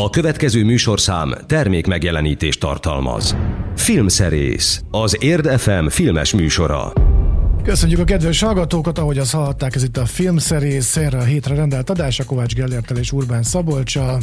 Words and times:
A 0.00 0.10
következő 0.10 0.64
műsorszám 0.64 1.34
termék 1.46 1.86
megjelenítést 1.86 2.60
tartalmaz. 2.60 3.36
Filmszerész, 3.76 4.82
az 4.90 5.16
Érd 5.20 5.46
FM 5.46 5.86
filmes 5.86 6.32
műsora. 6.32 6.92
Köszönjük 7.62 7.98
a 7.98 8.04
kedves 8.04 8.40
hallgatókat, 8.40 8.98
ahogy 8.98 9.18
azt 9.18 9.32
hallhatták, 9.32 9.74
ez 9.74 9.82
itt 9.82 9.96
a 9.96 10.06
filmszerész, 10.06 10.96
erre 10.96 11.18
a 11.18 11.22
hétre 11.22 11.54
rendelt 11.54 11.90
adás, 11.90 12.20
a 12.20 12.24
Kovács 12.24 12.54
Gellertel 12.54 12.96
és 12.96 13.12
Urbán 13.12 13.42
Szabolcsal. 13.42 14.20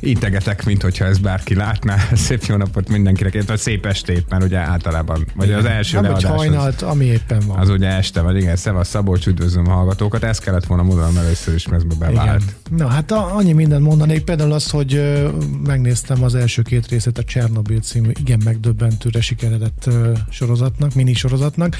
Integetek, 0.00 0.64
mint 0.64 0.82
hogyha 0.82 1.04
ez 1.04 1.18
bárki 1.18 1.54
látná. 1.54 1.96
Szép 2.26 2.44
jó 2.44 2.56
napot 2.56 2.88
mindenkinek, 2.88 3.42
vagy 3.46 3.58
szép 3.58 3.86
estét, 3.86 4.24
mert 4.28 4.44
ugye 4.44 4.58
általában, 4.58 5.26
vagy 5.34 5.46
igen. 5.46 5.58
az 5.58 5.64
első 5.64 6.00
Nem, 6.00 6.10
leadás. 6.10 6.24
hajnalt, 6.24 6.82
az, 6.82 6.88
ami 6.88 7.04
éppen 7.04 7.42
van. 7.46 7.58
Az 7.58 7.68
ugye 7.68 7.88
este 7.88 8.20
van, 8.20 8.36
igen, 8.36 8.56
Szevasz 8.56 8.88
Szabolcs, 8.88 9.26
üdvözlöm 9.26 9.68
a 9.68 9.72
hallgatókat. 9.72 10.22
Ezt 10.22 10.42
kellett 10.42 10.64
volna 10.64 10.82
mondanom 10.82 11.16
először 11.16 11.54
is, 11.54 11.68
mert 11.68 11.82
ez 11.82 11.98
bevált. 11.98 12.42
Igen. 12.42 12.78
Na 12.78 12.88
hát 12.88 13.10
a, 13.10 13.36
annyi 13.36 13.52
mindent 13.52 13.82
mondanék, 13.82 14.24
például 14.24 14.52
az, 14.52 14.70
hogy 14.70 14.94
ö, 14.94 15.28
megnéztem 15.66 16.22
az 16.22 16.34
első 16.34 16.62
két 16.62 16.88
részét 16.88 17.18
a 17.18 17.24
Csernobyl 17.24 17.80
című 17.80 18.10
igen 18.20 18.40
megdöbbentőre 18.44 19.20
sikeredett 19.20 19.86
ö, 19.86 20.12
sorozatnak, 20.30 20.94
mini 20.94 21.14
sorozatnak 21.14 21.76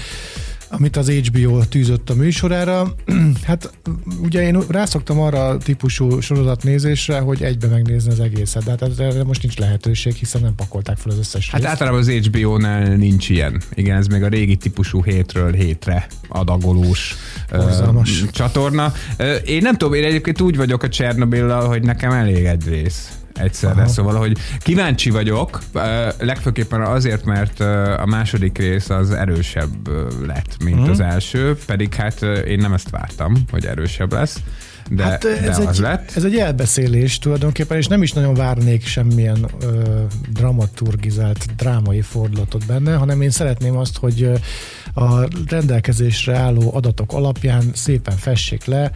amit 0.71 0.97
az 0.97 1.11
HBO 1.11 1.65
tűzött 1.65 2.11
a 2.11 2.15
műsorára. 2.15 2.95
hát 3.47 3.71
ugye 4.23 4.43
én 4.43 4.61
rászoktam 4.69 5.21
arra 5.21 5.47
a 5.49 5.57
típusú 5.57 6.21
sorozatnézésre, 6.21 7.19
hogy 7.19 7.43
egybe 7.43 7.67
megnézni 7.67 8.11
az 8.13 8.21
egészet, 8.21 8.65
de 8.65 8.71
hát 8.71 8.99
erre 8.99 9.25
most 9.25 9.43
nincs 9.43 9.57
lehetőség, 9.59 10.15
hiszen 10.15 10.41
nem 10.41 10.55
pakolták 10.55 10.97
fel 10.97 11.13
az 11.13 11.19
összes 11.19 11.51
Hát 11.51 11.61
részt. 11.61 11.73
általában 11.73 12.01
az 12.01 12.11
HBO-nál 12.11 12.97
nincs 12.97 13.29
ilyen. 13.29 13.63
Igen, 13.75 13.97
ez 13.97 14.07
még 14.07 14.23
a 14.23 14.29
régi 14.29 14.57
típusú 14.57 15.03
hétről 15.03 15.53
hétre 15.53 16.07
adagolós 16.29 17.15
uh, 17.53 18.31
csatorna. 18.31 18.93
Én 19.45 19.63
nem 19.63 19.77
tudom, 19.77 19.95
én 19.95 20.05
egyébként 20.05 20.41
úgy 20.41 20.57
vagyok 20.57 20.83
a 20.83 20.89
Csernobillal, 20.89 21.69
hogy 21.69 21.83
nekem 21.83 22.11
elég 22.11 22.45
egy 22.45 22.69
rész 22.69 23.11
egyszerre. 23.39 23.81
Aha. 23.81 23.89
Szóval, 23.89 24.15
hogy 24.15 24.39
kíváncsi 24.59 25.11
vagyok, 25.11 25.63
legfőképpen 26.19 26.81
azért, 26.81 27.25
mert 27.25 27.61
a 28.01 28.07
második 28.07 28.59
rész 28.59 28.91
az 28.91 29.11
erősebb 29.11 29.89
lett, 30.27 30.63
mint 30.65 30.79
hmm. 30.79 30.91
az 30.91 31.01
első, 31.01 31.57
pedig 31.67 31.95
hát 31.95 32.23
én 32.23 32.59
nem 32.59 32.73
ezt 32.73 32.91
vártam, 32.91 33.35
hogy 33.51 33.67
erősebb 33.67 34.13
lesz 34.13 34.41
de, 34.91 35.03
hát 35.03 35.25
ez, 35.25 35.41
de 35.41 35.51
az 35.51 35.59
egy, 35.59 35.79
lett. 35.79 36.13
ez 36.17 36.25
egy 36.25 36.37
elbeszélés 36.37 37.19
tulajdonképpen, 37.19 37.77
és 37.77 37.87
nem 37.87 38.03
is 38.03 38.13
nagyon 38.13 38.35
várnék 38.35 38.87
semmilyen 38.87 39.47
ö, 39.61 40.03
dramaturgizált 40.33 41.47
drámai 41.57 42.01
fordulatot 42.01 42.67
benne, 42.67 42.95
hanem 42.95 43.21
én 43.21 43.31
szeretném 43.31 43.77
azt, 43.77 43.99
hogy 43.99 44.31
a 44.95 45.29
rendelkezésre 45.49 46.37
álló 46.37 46.71
adatok 46.75 47.13
alapján 47.13 47.71
szépen 47.75 48.17
fessék 48.17 48.65
le, 48.65 48.91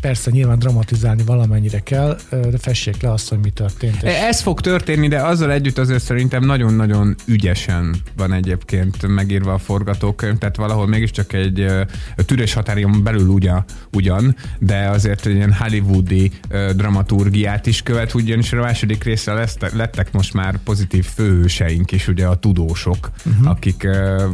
persze 0.00 0.30
nyilván 0.30 0.58
dramatizálni 0.58 1.22
valamennyire 1.22 1.80
kell, 1.80 2.18
de 2.30 2.58
fessék 2.58 3.02
le 3.02 3.12
azt, 3.12 3.28
hogy 3.28 3.38
mi 3.38 3.50
történt. 3.50 4.02
És... 4.02 4.12
Ez 4.12 4.40
fog 4.40 4.60
történni, 4.60 5.08
de 5.08 5.22
azzal 5.22 5.52
együtt 5.52 5.78
azért 5.78 6.02
szerintem 6.02 6.44
nagyon-nagyon 6.44 7.14
ügyesen 7.26 7.94
van 8.16 8.32
egyébként 8.32 9.06
megírva 9.06 9.52
a 9.52 9.58
forgatókönyv, 9.58 10.38
tehát 10.38 10.56
valahol 10.56 10.86
mégiscsak 10.86 11.32
egy 11.32 11.66
tűrés 12.16 12.52
határion 12.52 13.02
belül 13.02 13.28
ugyan, 13.28 13.64
ugyan, 13.92 14.36
de 14.58 14.88
azért 14.88 15.26
egy 15.26 15.34
ilyen 15.34 15.52
hollywoodi 15.52 16.30
dramaturgiát 16.76 17.66
is 17.66 17.82
követ, 17.82 18.14
ugyanis 18.14 18.52
a 18.52 18.56
második 18.56 19.04
részre 19.04 19.32
lesztek, 19.32 19.72
lettek 19.74 20.12
most 20.12 20.34
már 20.34 20.58
pozitív 20.64 21.04
főhőseink 21.04 21.92
is, 21.92 22.08
ugye 22.08 22.26
a 22.26 22.38
tudósok, 22.38 23.10
uh-huh. 23.26 23.48
akik 23.48 23.88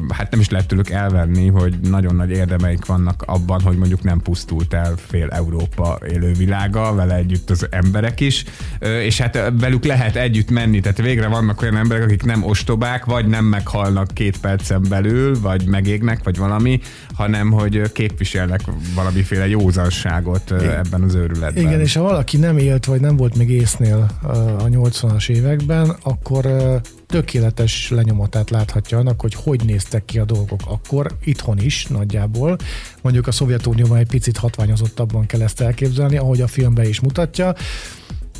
hát 0.08 0.30
nem 0.30 0.40
is 0.40 0.48
lehet 0.48 0.66
tőlük 0.66 0.90
elvenni, 0.90 1.48
hogy 1.48 1.78
nagyon 1.80 2.14
nagy 2.14 2.30
érdemeik 2.30 2.86
vannak 2.86 3.22
abban, 3.26 3.60
hogy 3.60 3.76
mondjuk 3.76 4.02
nem 4.02 4.20
pusztult 4.20 4.74
el 4.74 4.94
fél 4.96 5.28
Európa 5.50 5.98
élővilága, 6.12 6.94
vele 6.94 7.14
együtt 7.14 7.50
az 7.50 7.66
emberek 7.70 8.20
is, 8.20 8.44
és 8.80 9.20
hát 9.20 9.52
velük 9.60 9.84
lehet 9.84 10.16
együtt 10.16 10.50
menni, 10.50 10.80
tehát 10.80 11.02
végre 11.02 11.26
vannak 11.26 11.62
olyan 11.62 11.76
emberek, 11.76 12.04
akik 12.04 12.22
nem 12.22 12.44
ostobák, 12.44 13.04
vagy 13.04 13.26
nem 13.26 13.44
meghalnak 13.44 14.08
két 14.14 14.40
percen 14.40 14.82
belül, 14.88 15.40
vagy 15.40 15.66
megégnek, 15.66 16.24
vagy 16.24 16.36
valami, 16.36 16.80
hanem 17.14 17.50
hogy 17.50 17.92
képviselnek 17.92 18.60
valamiféle 18.94 19.48
józanságot 19.48 20.52
ebben 20.52 21.02
az 21.02 21.14
őrületben. 21.14 21.66
Igen, 21.66 21.80
és 21.80 21.94
ha 21.94 22.02
valaki 22.02 22.36
nem 22.36 22.58
élt, 22.58 22.84
vagy 22.84 23.00
nem 23.00 23.16
volt 23.16 23.36
még 23.36 23.50
észnél 23.50 24.10
a 24.58 24.64
80-as 24.64 25.28
években, 25.28 25.96
akkor 26.02 26.46
tökéletes 27.10 27.90
lenyomatát 27.90 28.50
láthatja 28.50 28.98
annak, 28.98 29.20
hogy 29.20 29.34
hogy 29.34 29.64
néztek 29.64 30.04
ki 30.04 30.18
a 30.18 30.24
dolgok 30.24 30.60
akkor, 30.66 31.16
itthon 31.24 31.58
is 31.58 31.86
nagyjából. 31.86 32.56
Mondjuk 33.02 33.26
a 33.26 33.32
Szovjetunióban 33.32 33.98
egy 33.98 34.06
picit 34.06 34.36
hatványozottabban 34.36 35.26
kell 35.26 35.42
ezt 35.42 35.60
elképzelni, 35.60 36.16
ahogy 36.16 36.40
a 36.40 36.46
filmben 36.46 36.84
is 36.84 37.00
mutatja. 37.00 37.54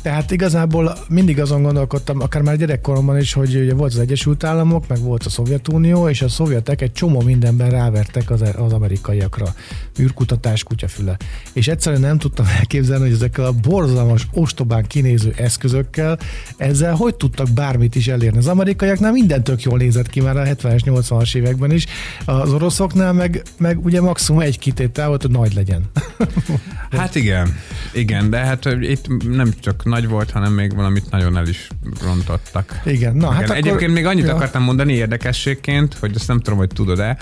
Tehát 0.01 0.31
igazából 0.31 0.97
mindig 1.09 1.39
azon 1.39 1.61
gondolkodtam, 1.61 2.21
akár 2.21 2.41
már 2.41 2.57
gyerekkoromban 2.57 3.17
is, 3.17 3.33
hogy 3.33 3.55
ugye 3.55 3.73
volt 3.73 3.93
az 3.93 3.99
Egyesült 3.99 4.43
Államok, 4.43 4.87
meg 4.87 4.99
volt 4.99 5.25
a 5.25 5.29
Szovjetunió, 5.29 6.09
és 6.09 6.21
a 6.21 6.29
szovjetek 6.29 6.81
egy 6.81 6.91
csomó 6.91 7.21
mindenben 7.21 7.69
rávertek 7.69 8.29
az, 8.29 8.41
az 8.41 8.73
amerikaiakra. 8.73 9.53
űrkutatás, 9.99 10.63
kutyafüle. 10.63 11.17
És 11.53 11.67
egyszerűen 11.67 12.01
nem 12.01 12.17
tudtam 12.17 12.45
elképzelni, 12.57 13.03
hogy 13.03 13.13
ezekkel 13.13 13.45
a 13.45 13.51
borzalmas, 13.51 14.27
ostobán 14.31 14.83
kinéző 14.87 15.33
eszközökkel 15.37 16.19
ezzel 16.57 16.95
hogy 16.95 17.15
tudtak 17.15 17.49
bármit 17.49 17.95
is 17.95 18.07
elérni. 18.07 18.37
Az 18.37 18.47
amerikaiaknál 18.47 19.11
minden 19.11 19.43
tök 19.43 19.61
jól 19.61 19.77
nézett 19.77 20.09
ki 20.09 20.21
már 20.21 20.37
a 20.37 20.43
70-es, 20.43 20.81
80-as 20.85 21.35
években 21.35 21.71
is. 21.71 21.85
Az 22.25 22.53
oroszoknál 22.53 23.13
meg, 23.13 23.41
meg 23.57 23.85
ugye 23.85 24.01
maximum 24.01 24.41
egy 24.41 24.59
kitétel 24.59 25.07
volt, 25.07 25.21
hogy 25.21 25.31
nagy 25.31 25.53
legyen. 25.53 25.89
Hát 26.91 27.15
igen, 27.15 27.55
igen, 27.93 28.29
de 28.29 28.37
hát 28.37 28.65
itt 28.65 29.07
nem 29.29 29.53
csak 29.59 29.83
nagy 29.91 30.07
volt, 30.07 30.31
hanem 30.31 30.53
még 30.53 30.75
valamit 30.75 31.09
nagyon 31.09 31.37
el 31.37 31.47
is 31.47 31.67
rontottak. 32.01 32.81
Igen, 32.85 33.15
na 33.15 33.29
hát 33.29 33.41
Igen. 33.41 33.43
akkor... 33.43 33.55
Egyébként 33.57 33.93
még 33.93 34.05
annyit 34.05 34.25
ja. 34.25 34.35
akartam 34.35 34.63
mondani 34.63 34.93
érdekességként, 34.93 35.93
hogy 35.93 36.11
azt 36.15 36.27
nem 36.27 36.39
tudom, 36.39 36.59
hogy 36.59 36.69
tudod-e, 36.73 37.17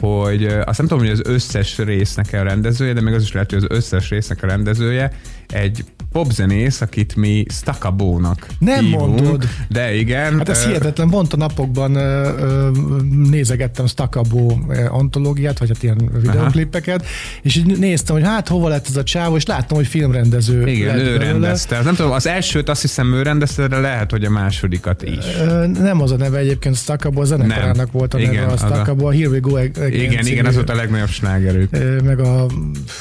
hogy 0.00 0.44
azt 0.44 0.78
nem 0.78 0.86
tudom, 0.86 0.98
hogy 0.98 1.12
az 1.12 1.22
összes 1.24 1.78
résznek 1.78 2.32
a 2.32 2.42
rendezője, 2.42 2.92
de 2.92 3.00
még 3.00 3.14
az 3.14 3.22
is 3.22 3.32
lehet, 3.32 3.50
hogy 3.50 3.64
az 3.68 3.76
összes 3.76 4.10
résznek 4.10 4.42
a 4.42 4.46
rendezője 4.46 5.12
egy 5.48 5.84
popzenész, 6.12 6.80
akit 6.80 7.16
mi 7.16 7.44
Stakabónak 7.48 8.46
Nem 8.58 8.84
hívunk, 8.84 9.20
mondod. 9.20 9.44
De 9.68 9.94
igen. 9.94 10.38
Hát 10.38 10.48
ez 10.48 10.64
hihetetlen, 10.64 11.08
pont 11.08 11.32
a 11.32 11.36
napokban 11.36 11.94
ö, 11.94 12.38
ö, 12.38 12.70
nézegettem 13.30 13.86
Stakabó 13.86 14.60
antológiát, 14.88 15.58
vagy 15.58 15.68
hát 15.68 15.82
ilyen 15.82 16.10
videoklipeket, 16.22 17.06
és 17.42 17.56
így 17.56 17.78
néztem, 17.78 18.14
hogy 18.14 18.24
hát 18.24 18.48
hova 18.48 18.68
lett 18.68 18.86
ez 18.88 18.96
a 18.96 19.02
csávó, 19.02 19.36
és 19.36 19.46
láttam, 19.46 19.76
hogy 19.76 19.86
filmrendező 19.86 20.66
Igen, 20.66 20.98
ő 20.98 21.02
belőle. 21.04 21.24
rendezte. 21.24 21.82
Nem 21.82 21.94
tudom, 21.94 22.12
az 22.12 22.26
elsőt 22.26 22.68
azt 22.68 22.80
hiszem 22.80 23.14
ő 23.14 23.22
rendezte, 23.22 23.66
de 23.66 23.78
lehet, 23.78 24.10
hogy 24.10 24.24
a 24.24 24.30
másodikat 24.30 25.02
is. 25.02 25.24
Ö, 25.40 25.66
nem 25.66 26.00
az 26.02 26.10
a 26.10 26.16
neve 26.16 26.38
egyébként 26.38 26.76
Stakabó, 26.76 27.20
a 27.20 27.24
zenekarának 27.24 27.92
volt 27.92 28.14
a 28.14 28.18
neve 28.18 28.32
igen, 28.32 28.48
a 28.48 28.56
Stakabó, 28.56 29.06
a 29.06 29.12
Here 29.12 29.28
We 29.28 29.38
Go 29.38 29.56
Again 29.94 30.10
Igen, 30.10 30.26
igen, 30.26 30.46
az 30.46 30.54
volt 30.54 30.70
a 30.70 30.74
legnagyobb 30.74 31.08
slágerük. 31.08 31.70
Meg 32.04 32.18
a, 32.18 32.46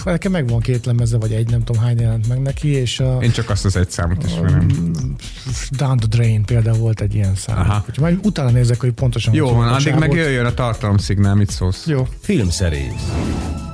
nekem 0.06 0.32
megvan 0.32 0.60
két 0.60 0.86
lemeze, 0.86 1.18
vagy 1.18 1.32
egy, 1.32 1.50
nem 1.50 1.64
tudom 1.64 1.82
hány 1.82 2.00
jelent 2.00 2.28
meg 2.28 2.42
neki, 2.42 2.68
és 2.68 3.00
a... 3.00 3.18
Én 3.22 3.32
csak 3.32 3.50
azt 3.50 3.66
az 3.66 3.76
egy 3.76 3.90
számot 3.90 4.24
ismerem. 4.26 4.66
Down 5.70 5.98
the 5.98 6.08
Drain 6.08 6.46
például 6.46 6.78
volt 6.78 7.02
egy 7.02 7.16
ilyen 7.16 7.36
szám. 7.36 7.58
Aha. 7.58 7.84
Úgyhogy 7.88 8.04
majd 8.04 8.20
utána 8.24 8.50
nézek, 8.50 8.80
hogy 8.80 8.92
pontosan... 8.92 9.34
Jó 9.34 9.54
van, 9.54 9.68
addig 9.68 9.94
meg 9.94 10.12
jöjjön 10.12 10.46
a 10.46 10.54
tartalomszignál, 10.54 11.36
mit 11.36 11.50
szólsz? 11.50 11.88
Jó. 11.88 12.08
Filmszerész 12.22 13.69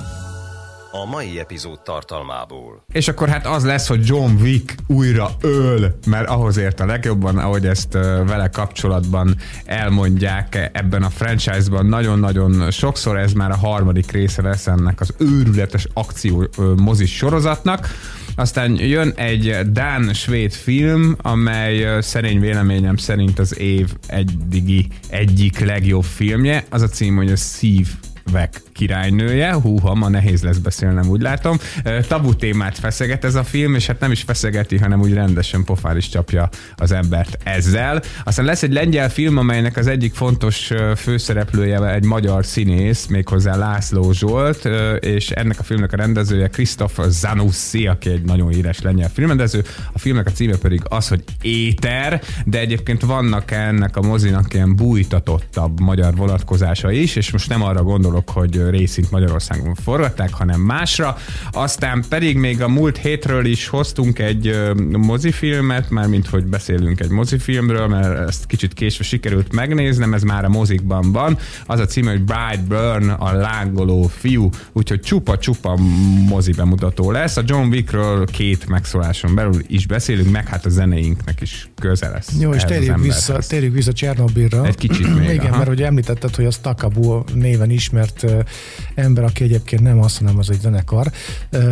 a 1.01 1.05
mai 1.05 1.39
epizód 1.39 1.81
tartalmából. 1.81 2.85
És 2.91 3.07
akkor 3.07 3.29
hát 3.29 3.47
az 3.47 3.65
lesz, 3.65 3.87
hogy 3.87 4.07
John 4.07 4.31
Wick 4.41 4.75
újra 4.87 5.29
öl, 5.41 5.99
mert 6.07 6.29
ahhoz 6.29 6.57
ért 6.57 6.79
a 6.79 6.85
legjobban, 6.85 7.37
ahogy 7.37 7.65
ezt 7.65 7.93
vele 8.25 8.47
kapcsolatban 8.47 9.35
elmondják 9.65 10.69
ebben 10.73 11.03
a 11.03 11.09
franchise-ban 11.09 11.85
nagyon-nagyon 11.85 12.71
sokszor, 12.71 13.17
ez 13.17 13.33
már 13.33 13.51
a 13.51 13.57
harmadik 13.57 14.11
része 14.11 14.41
lesz 14.41 14.67
ennek 14.67 15.01
az 15.01 15.13
őrületes 15.17 15.87
akció 15.93 16.47
mozis 16.77 17.15
sorozatnak. 17.15 17.87
Aztán 18.35 18.79
jön 18.79 19.13
egy 19.15 19.71
Dán-svéd 19.71 20.51
film, 20.51 21.15
amely 21.21 22.01
szerény 22.01 22.39
véleményem 22.39 22.97
szerint 22.97 23.39
az 23.39 23.59
év 23.59 23.93
eddigi 24.07 24.87
egyik 25.09 25.59
legjobb 25.59 26.03
filmje. 26.03 26.63
Az 26.69 26.81
a 26.81 26.87
cím, 26.87 27.15
hogy 27.15 27.31
a 27.31 27.35
Szív 27.35 27.87
Vek 28.31 28.61
királynője. 28.73 29.53
Húha, 29.53 29.93
ma 29.93 30.09
nehéz 30.09 30.43
lesz 30.43 30.57
beszélnem, 30.57 31.09
úgy 31.09 31.21
látom. 31.21 31.57
Tabu 32.07 32.35
témát 32.35 32.77
feszeget 32.77 33.23
ez 33.23 33.35
a 33.35 33.43
film, 33.43 33.75
és 33.75 33.85
hát 33.85 33.99
nem 33.99 34.11
is 34.11 34.21
feszegeti, 34.21 34.77
hanem 34.77 35.01
úgy 35.01 35.13
rendesen 35.13 35.63
pofár 35.63 35.97
is 35.97 36.09
csapja 36.09 36.49
az 36.75 36.91
embert 36.91 37.37
ezzel. 37.43 38.01
Aztán 38.23 38.45
lesz 38.45 38.63
egy 38.63 38.73
lengyel 38.73 39.09
film, 39.09 39.37
amelynek 39.37 39.77
az 39.77 39.87
egyik 39.87 40.13
fontos 40.13 40.71
főszereplője 40.95 41.93
egy 41.93 42.03
magyar 42.03 42.45
színész, 42.45 43.05
méghozzá 43.05 43.55
László 43.55 44.11
Zsolt, 44.11 44.69
és 44.99 45.29
ennek 45.29 45.59
a 45.59 45.63
filmnek 45.63 45.93
a 45.93 45.97
rendezője 45.97 46.47
Christoph 46.47 47.07
Zanussi, 47.07 47.87
aki 47.87 48.09
egy 48.09 48.23
nagyon 48.23 48.49
híres 48.49 48.81
lengyel 48.81 49.09
filmrendező. 49.09 49.63
A 49.93 49.99
filmnek 49.99 50.27
a 50.27 50.31
címe 50.31 50.55
pedig 50.57 50.81
az, 50.83 51.07
hogy 51.07 51.23
Éter, 51.41 52.21
de 52.45 52.59
egyébként 52.59 53.01
vannak 53.01 53.51
ennek 53.51 53.97
a 53.97 54.01
mozinak 54.01 54.53
ilyen 54.53 54.75
bújtatottabb 54.75 55.79
magyar 55.79 56.15
vonatkozása 56.15 56.91
is, 56.91 57.15
és 57.15 57.31
most 57.31 57.49
nem 57.49 57.63
arra 57.63 57.83
gondolok, 57.83 58.14
dolog, 58.15 58.29
hogy 58.29 58.69
részint 58.69 59.11
Magyarországon 59.11 59.75
forgatták, 59.75 60.33
hanem 60.33 60.61
másra. 60.61 61.17
Aztán 61.51 62.03
pedig 62.09 62.37
még 62.37 62.61
a 62.61 62.67
múlt 62.67 62.97
hétről 62.97 63.45
is 63.45 63.67
hoztunk 63.67 64.19
egy 64.19 64.59
mozifilmet, 64.91 65.89
már 65.89 66.07
mint 66.07 66.27
hogy 66.27 66.43
beszélünk 66.43 66.99
egy 66.99 67.09
mozifilmről, 67.09 67.87
mert 67.87 68.27
ezt 68.27 68.45
kicsit 68.45 68.73
késve 68.73 69.03
sikerült 69.03 69.53
megnéznem, 69.53 70.13
ez 70.13 70.21
már 70.21 70.45
a 70.45 70.49
mozikban 70.49 71.11
van. 71.11 71.37
Az 71.65 71.79
a 71.79 71.85
címe, 71.85 72.11
hogy 72.11 72.23
Brightburn, 72.23 73.09
a 73.09 73.33
lángoló 73.33 74.03
fiú, 74.17 74.49
úgyhogy 74.73 74.99
csupa-csupa 74.99 75.77
mozi 76.27 76.51
bemutató 76.51 77.11
lesz. 77.11 77.37
A 77.37 77.41
John 77.45 77.67
Wickről 77.67 78.25
két 78.25 78.67
megszóláson 78.67 79.35
belül 79.35 79.61
is 79.67 79.87
beszélünk, 79.87 80.31
meg 80.31 80.47
hát 80.47 80.65
a 80.65 80.69
zenéinknek 80.69 81.41
is 81.41 81.69
közel 81.79 82.11
lesz. 82.11 82.29
Jó, 82.39 82.53
és 82.53 82.63
térjük 82.63 83.01
vissza, 83.01 83.37
térjük 83.37 83.73
vissza 83.73 83.93
Csernobylra. 83.93 84.65
Egy 84.65 84.75
kicsit 84.75 85.15
még. 85.19 85.29
Igen, 85.35 85.45
aha. 85.45 85.57
mert 85.57 85.69
ugye 85.69 85.85
említetted, 85.85 86.35
hogy 86.35 86.45
az 86.45 86.57
Takabu 86.57 87.23
néven 87.33 87.69
ismert 88.05 88.47
ember, 88.95 89.23
aki 89.23 89.43
egyébként 89.43 89.81
nem 89.81 89.99
azt, 89.99 90.17
hanem 90.17 90.37
az 90.37 90.49
egy 90.49 90.59
zenekar. 90.59 91.11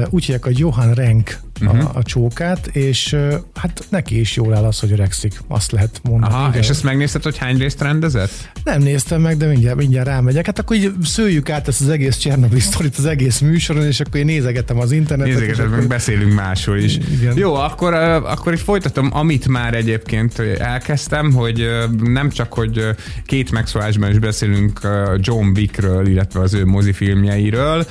Úgy 0.10 0.24
hívják, 0.26 0.44
hogy 0.44 0.60
Johan 0.60 0.94
Renk 0.94 1.40
uh-huh. 1.62 1.80
a, 1.80 1.84
mhm. 1.84 1.98
a 1.98 2.04
csókát, 2.04 2.68
és 2.68 3.18
hát 3.54 3.86
neki 3.90 4.20
is 4.20 4.36
jól 4.36 4.56
áll 4.56 4.64
az, 4.64 4.80
hogy 4.80 4.92
öregszik, 4.92 5.42
azt 5.48 5.72
lehet 5.72 6.00
mondani. 6.04 6.34
Aha, 6.34 6.58
és 6.58 6.70
ezt 6.70 6.84
megnézted, 6.84 7.24
hogy 7.24 7.38
hány 7.38 7.58
részt 7.58 7.82
rendezett? 7.82 8.52
Nem 8.64 8.82
néztem 8.82 9.22
meg, 9.22 9.38
de 9.38 9.48
mindjárt, 9.48 9.78
mindjárt 9.78 10.08
rámegyek. 10.08 10.46
Hát 10.46 10.60
akkor 10.60 10.76
így 10.76 10.92
szőjük 11.04 11.50
át 11.50 11.68
ezt 11.68 11.82
az 11.82 11.90
egész 11.90 12.18
Csernobyl 12.18 12.60
sztorit 12.60 12.98
az 12.98 13.06
egész 13.06 13.40
műsoron, 13.40 13.86
és 13.86 14.00
akkor 14.00 14.20
én 14.20 14.26
nézegetem 14.26 14.80
az 14.80 14.92
internetet. 14.92 15.34
Nézegetem, 15.34 15.74
akkor... 15.74 15.88
beszélünk 15.88 16.34
máshol 16.34 16.78
is. 16.78 16.98
Igen. 16.98 17.38
Jó, 17.38 17.54
akkor, 17.54 17.94
akkor 17.94 18.54
így 18.54 18.62
folytatom, 18.62 19.10
amit 19.14 19.48
már 19.48 19.74
egyébként 19.74 20.40
elkezdtem, 20.58 21.34
hogy 21.34 21.70
nem 22.04 22.30
csak, 22.30 22.54
hogy 22.54 22.96
két 23.26 23.52
megszólásban 23.52 24.10
is 24.10 24.20
beszélünk 24.20 24.80
John 25.18 25.46
Wickről, 25.56 26.08
illetve 26.08 26.40
az 26.40 26.54
ő 26.54 26.66
mozifilmjeiről, 26.66 27.86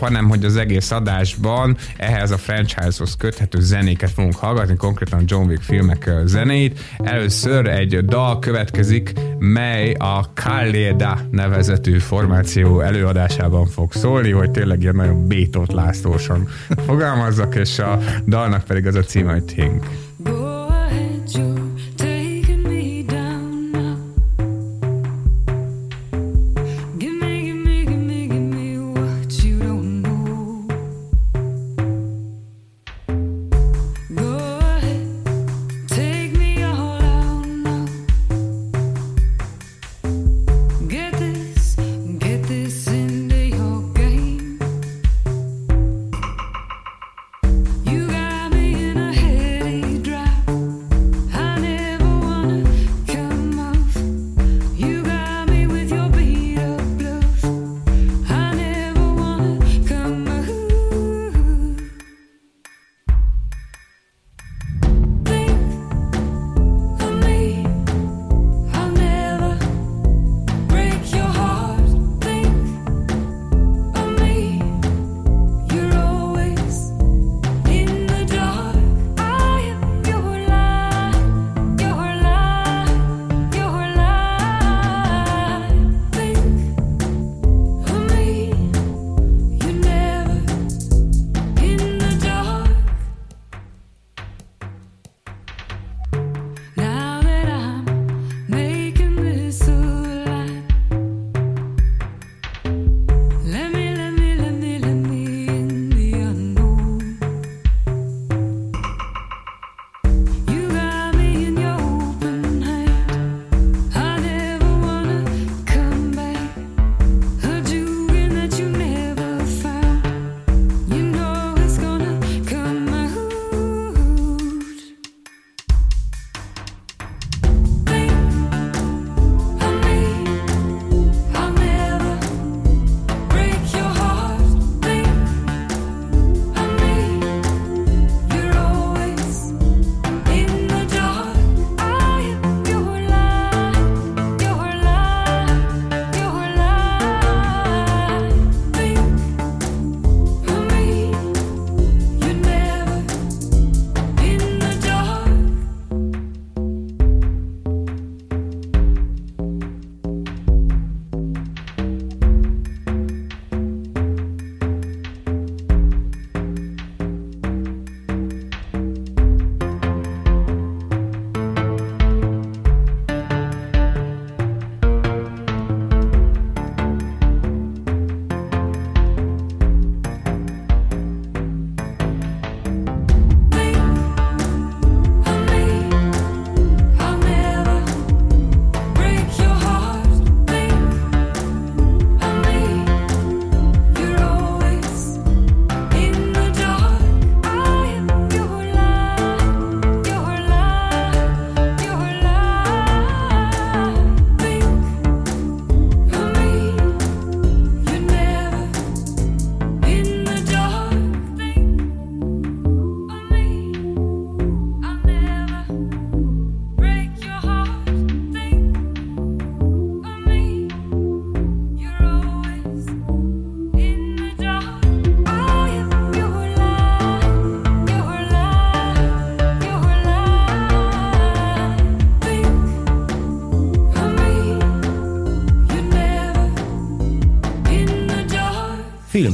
hanem 0.00 0.28
hogy 0.28 0.44
az 0.44 0.56
egész 0.56 0.90
adásban 0.90 1.76
ehhez 1.96 2.30
a 2.30 2.38
franchise-hoz 2.94 3.16
köthető 3.16 3.60
zenéket 3.60 4.10
fogunk 4.10 4.36
hallgatni, 4.36 4.76
konkrétan 4.76 5.22
John 5.26 5.48
Wick 5.48 5.62
filmek 5.62 6.10
zenét. 6.24 6.80
Először 6.98 7.66
egy 7.66 8.04
dal 8.04 8.38
következik, 8.38 9.12
mely 9.38 9.92
a 9.92 10.30
Kalleda 10.34 11.18
nevezetű 11.30 11.98
formáció 11.98 12.80
előadásában 12.80 13.66
fog 13.66 13.92
szólni, 13.92 14.30
hogy 14.30 14.50
tényleg 14.50 14.82
ilyen 14.82 14.96
nagyon 14.96 15.26
Bétót 15.26 15.72
Lászlósan 15.72 16.48
fogalmazzak, 16.86 17.54
és 17.54 17.78
a 17.78 17.98
dalnak 18.26 18.64
pedig 18.64 18.86
az 18.86 18.94
a 18.94 19.02
címe, 19.02 19.32
hogy 19.32 19.44
Think. 19.44 19.84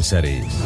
Filmszerész 0.00 0.62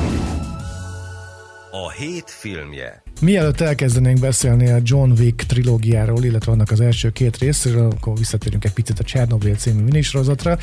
A 1.71 1.91
hét 1.91 2.31
filmje 2.31 3.03
Mielőtt 3.21 3.61
elkezdenénk 3.61 4.21
beszélni 4.21 4.71
a 4.71 4.79
John 4.83 5.11
Wick 5.11 5.43
trilógiáról, 5.43 6.25
illetve 6.25 6.53
annak 6.53 6.71
az 6.71 6.81
első 6.81 7.11
két 7.11 7.37
részéről, 7.37 7.91
akkor 7.91 8.19
visszatérünk 8.19 8.65
egy 8.65 8.73
picit 8.73 8.99
a 8.99 9.03
Chernobyl 9.03 9.55
című 9.55 9.83
minisorozatra. 9.83 10.59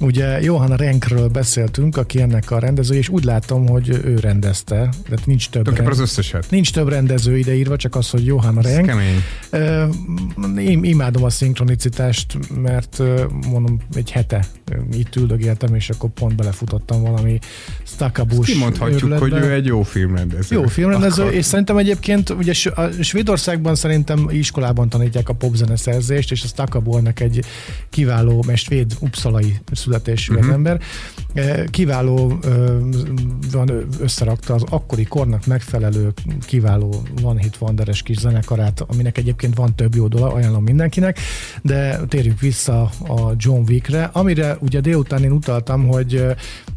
Ugye 0.00 0.40
Johanna 0.40 0.76
Renkről 0.76 1.28
beszéltünk, 1.28 1.96
aki 1.96 2.20
ennek 2.20 2.50
a 2.50 2.58
rendező, 2.58 2.94
és 2.94 3.08
úgy 3.08 3.24
látom, 3.24 3.68
hogy 3.68 3.88
ő 3.88 4.18
rendezte, 4.20 4.88
de 5.08 5.16
nincs 5.24 5.50
több, 5.50 5.76
rend... 5.76 5.88
az 5.88 5.98
összeset. 5.98 6.50
nincs 6.50 6.72
több 6.72 6.88
rendező 6.88 7.38
ideírva, 7.38 7.76
csak 7.76 7.94
az, 7.94 8.10
hogy 8.10 8.26
Johanna 8.26 8.60
Renk. 8.60 8.86
kemény. 8.86 9.22
Én 10.58 10.84
imádom 10.84 11.24
a 11.24 11.30
szinkronicitást, 11.30 12.38
mert 12.62 13.02
mondom, 13.50 13.78
egy 13.94 14.10
hete 14.10 14.44
itt 14.92 15.16
üldögéltem, 15.16 15.74
és 15.74 15.90
akkor 15.90 16.10
pont 16.10 16.36
belefutottam 16.36 17.02
valami 17.02 17.38
Stakabus 17.82 18.46
Kimondhatjuk, 18.46 19.12
hogy 19.12 19.32
ő 19.32 19.52
egy 19.52 19.66
jó 19.66 19.82
filmrendező. 19.82 20.56
Jó 20.56 20.66
filmrendező, 20.66 21.22
akkor... 21.22 21.34
és 21.34 21.44
szerintem 21.44 21.76
egyébként 21.76 22.30
ugye 22.30 22.52
a 22.74 22.88
Svédországban 23.00 23.74
szerintem 23.74 24.28
iskolában 24.30 24.88
tanítják 24.88 25.28
a 25.28 25.32
popzeneszerzést, 25.32 26.30
és 26.30 26.42
a 26.42 26.46
Stakabornak 26.46 27.20
egy 27.20 27.44
kiváló, 27.90 28.44
mert 28.46 28.58
svéd 28.58 28.92
upszalai 29.00 29.60
születésű 29.90 30.34
uh-huh. 30.34 30.48
az 30.48 30.56
mhm. 30.56 30.66
ember, 30.66 30.80
kiváló 31.70 32.38
van 33.52 33.86
összerakta 34.00 34.54
az 34.54 34.64
akkori 34.68 35.04
kornak 35.04 35.46
megfelelő 35.46 36.12
kiváló 36.46 37.02
Van 37.22 37.38
Hit 37.38 37.56
Wanderes 37.60 38.02
kis 38.02 38.18
zenekarát, 38.18 38.80
aminek 38.80 39.18
egyébként 39.18 39.56
van 39.56 39.74
több 39.74 39.94
jó 39.94 40.08
dolog, 40.08 40.34
ajánlom 40.34 40.62
mindenkinek, 40.62 41.18
de 41.62 42.00
térjünk 42.08 42.40
vissza 42.40 42.80
a 43.08 43.32
John 43.36 43.62
Wickre, 43.68 44.10
amire 44.12 44.56
ugye 44.60 44.80
délután 44.80 45.24
én 45.24 45.32
utaltam, 45.32 45.86
hogy 45.86 46.12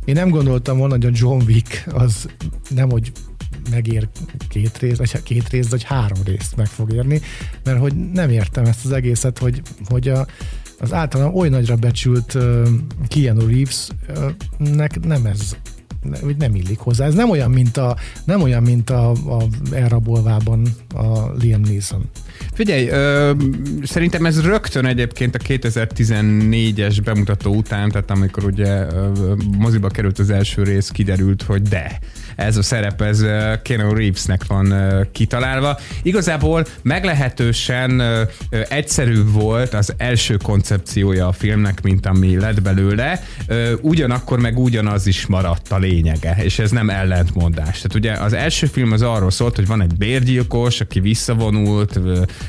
én 0.05 0.15
nem 0.15 0.29
gondoltam 0.29 0.77
volna, 0.77 0.93
hogy 0.93 1.05
a 1.05 1.11
John 1.13 1.43
Wick 1.47 1.85
az 1.93 2.27
nem, 2.69 2.89
hogy 2.89 3.11
megér 3.69 4.07
két 4.49 4.77
rész, 4.77 4.97
vagy 4.97 5.23
két 5.23 5.49
rész, 5.49 5.69
vagy 5.69 5.83
három 5.83 6.19
részt 6.25 6.55
meg 6.55 6.67
fog 6.67 6.93
érni, 6.93 7.21
mert 7.63 7.79
hogy 7.79 8.11
nem 8.11 8.29
értem 8.29 8.65
ezt 8.65 8.85
az 8.85 8.91
egészet, 8.91 9.37
hogy, 9.37 9.61
hogy 9.89 10.07
a, 10.07 10.25
az 10.83 10.93
általán 10.93 11.35
oly 11.35 11.49
nagyra 11.49 11.75
becsült 11.75 12.33
uh, 12.33 12.67
Keanu 13.07 13.47
Reeves-nek 13.47 15.05
nem 15.05 15.25
ez 15.25 15.55
hogy 16.21 16.37
nem 16.37 16.55
illik 16.55 16.79
hozzá. 16.79 17.05
Ez 17.05 17.13
nem 17.13 17.29
olyan, 17.29 17.51
mint 17.51 17.77
a, 17.77 17.95
nem 18.25 18.41
olyan, 18.41 18.63
mint 18.63 18.89
a, 18.89 19.09
a 19.11 19.43
elrabolvában 19.71 20.67
a 20.95 21.22
Liam 21.39 21.61
Neeson. 21.61 22.09
Figyelj, 22.53 22.89
ö, 22.89 23.31
szerintem 23.83 24.25
ez 24.25 24.41
rögtön 24.41 24.85
egyébként 24.85 25.35
a 25.35 25.39
2014-es 25.39 26.97
bemutató 27.03 27.55
után, 27.55 27.89
tehát 27.89 28.11
amikor 28.11 28.43
ugye 28.43 28.67
ö, 28.67 29.11
moziba 29.57 29.87
került 29.87 30.19
az 30.19 30.29
első 30.29 30.63
rész, 30.63 30.89
kiderült, 30.89 31.41
hogy 31.41 31.61
de 31.61 31.99
ez 32.35 32.57
a 32.57 32.61
szerep, 32.61 33.01
ez 33.01 33.25
Keanu 33.61 33.93
Reevesnek 33.93 34.45
van 34.47 34.73
kitalálva. 35.11 35.79
Igazából 36.01 36.65
meglehetősen 36.81 38.01
egyszerű 38.69 39.23
volt 39.23 39.73
az 39.73 39.93
első 39.97 40.37
koncepciója 40.43 41.27
a 41.27 41.31
filmnek, 41.31 41.81
mint 41.81 42.05
ami 42.05 42.39
lett 42.39 42.61
belőle, 42.61 43.23
ugyanakkor 43.81 44.39
meg 44.39 44.59
ugyanaz 44.59 45.07
is 45.07 45.25
maradt 45.25 45.71
a 45.71 45.77
lényege, 45.77 46.35
és 46.41 46.59
ez 46.59 46.71
nem 46.71 46.89
ellentmondás. 46.89 47.81
Tehát 47.81 47.95
ugye 47.95 48.11
az 48.11 48.33
első 48.33 48.65
film 48.65 48.91
az 48.91 49.01
arról 49.01 49.31
szólt, 49.31 49.55
hogy 49.55 49.67
van 49.67 49.81
egy 49.81 49.95
bérgyilkos, 49.95 50.81
aki 50.81 50.99
visszavonult, 51.25 51.99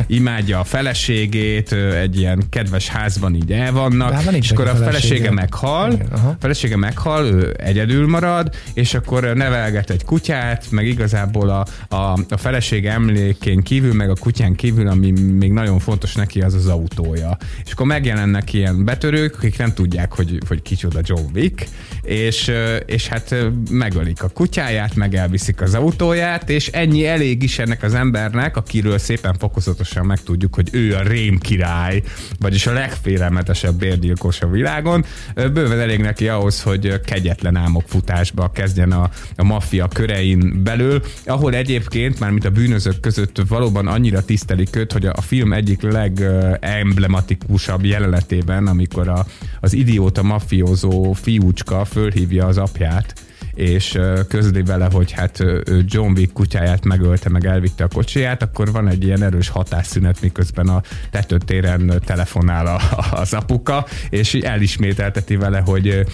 imádja 0.06 0.58
a 0.58 0.64
feleségét, 0.64 1.72
egy 1.72 2.18
ilyen 2.18 2.42
kedves 2.50 2.88
házban 2.88 3.34
így 3.34 3.52
el 3.52 3.72
vannak, 3.72 4.34
és 4.34 4.50
akkor 4.50 4.68
a 4.68 4.74
felesége 4.74 5.30
meghal, 5.30 5.92
a 6.12 6.36
felesége 6.40 6.76
meghal, 6.76 7.26
ő 7.26 7.54
egyedül 7.58 8.08
marad, 8.08 8.54
és 8.74 8.94
akkor 8.94 9.22
nevel 9.22 9.64
nevelget 9.64 9.90
egy 9.90 10.04
kutyát, 10.04 10.66
meg 10.70 10.86
igazából 10.86 11.50
a, 11.50 11.66
a, 11.96 12.18
a 12.28 12.36
feleség 12.36 12.86
emlékén 12.86 13.62
kívül, 13.62 13.94
meg 13.94 14.10
a 14.10 14.14
kutyán 14.20 14.54
kívül, 14.54 14.88
ami 14.88 15.10
még 15.10 15.52
nagyon 15.52 15.78
fontos 15.78 16.14
neki, 16.14 16.40
az 16.40 16.54
az 16.54 16.66
autója. 16.66 17.36
És 17.64 17.72
akkor 17.72 17.86
megjelennek 17.86 18.52
ilyen 18.52 18.84
betörők, 18.84 19.36
akik 19.36 19.58
nem 19.58 19.72
tudják, 19.72 20.14
hogy, 20.14 20.38
hogy 20.48 20.62
kicsoda 20.62 21.00
John 21.02 21.24
Wick, 21.34 21.68
és, 22.02 22.50
és 22.86 23.08
hát 23.08 23.34
megölik 23.70 24.22
a 24.22 24.28
kutyáját, 24.28 24.94
meg 24.94 25.14
elviszik 25.14 25.60
az 25.60 25.74
autóját, 25.74 26.50
és 26.50 26.68
ennyi 26.68 27.06
elég 27.06 27.42
is 27.42 27.58
ennek 27.58 27.82
az 27.82 27.94
embernek, 27.94 28.56
akiről 28.64 28.98
szépen 28.98 29.34
fokozatosan 29.38 30.06
megtudjuk, 30.06 30.54
hogy 30.54 30.68
ő 30.72 30.94
a 30.94 31.02
rém 31.02 31.38
király, 31.38 32.02
vagyis 32.38 32.66
a 32.66 32.72
legfélelmetesebb 32.72 33.74
bérgyilkos 33.74 34.40
a 34.40 34.46
világon. 34.46 35.04
Bőven 35.34 35.80
elég 35.80 36.00
neki 36.00 36.28
ahhoz, 36.28 36.62
hogy 36.62 37.00
kegyetlen 37.00 37.56
álmok 37.56 37.82
futásba 37.86 38.50
kezdjen 38.50 38.92
a, 38.92 39.10
a 39.36 39.44
maffia 39.44 39.88
körein 39.88 40.62
belül, 40.62 41.02
ahol 41.26 41.54
egyébként 41.54 42.20
már 42.20 42.30
mint 42.30 42.44
a 42.44 42.50
bűnözők 42.50 43.00
között 43.00 43.42
valóban 43.48 43.86
annyira 43.86 44.24
tisztelik 44.24 44.76
őt, 44.76 44.92
hogy 44.92 45.06
a, 45.06 45.12
a 45.16 45.20
film 45.20 45.52
egyik 45.52 45.82
legemblematikusabb 45.82 47.84
jelenetében, 47.84 48.66
amikor 48.66 49.08
a, 49.08 49.26
az 49.60 49.72
idióta 49.72 50.22
mafiózó 50.22 51.12
fiúcska 51.12 51.84
fölhívja 51.84 52.46
az 52.46 52.58
apját, 52.58 53.14
és 53.54 53.98
közli 54.28 54.62
vele, 54.62 54.88
hogy 54.92 55.12
hát 55.12 55.40
ő 55.40 55.84
John 55.86 56.12
Wick 56.16 56.32
kutyáját 56.32 56.84
megölte, 56.84 57.28
meg 57.28 57.46
elvitte 57.46 57.84
a 57.84 57.88
kocsiját, 57.88 58.42
akkor 58.42 58.72
van 58.72 58.88
egy 58.88 59.04
ilyen 59.04 59.22
erős 59.22 59.48
hatásszünet, 59.48 60.20
miközben 60.20 60.68
a 60.68 60.82
tetőtéren 61.10 62.02
telefonál 62.04 62.66
a, 62.66 62.80
az 63.10 63.32
apuka, 63.32 63.86
és 64.10 64.34
elismételteti 64.34 65.36
vele, 65.36 65.62
hogy 65.66 66.04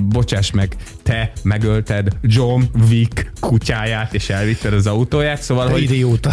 bocsáss 0.00 0.50
meg, 0.50 0.76
te 1.02 1.32
megölted 1.42 2.08
John 2.22 2.62
Wick 2.88 3.32
kutyáját, 3.40 4.14
és 4.14 4.30
elvitted 4.30 4.72
az 4.72 4.86
autóját, 4.86 5.42
szóval, 5.42 5.66
te 5.66 5.72
hogy... 5.72 5.82
idióta. 5.82 6.32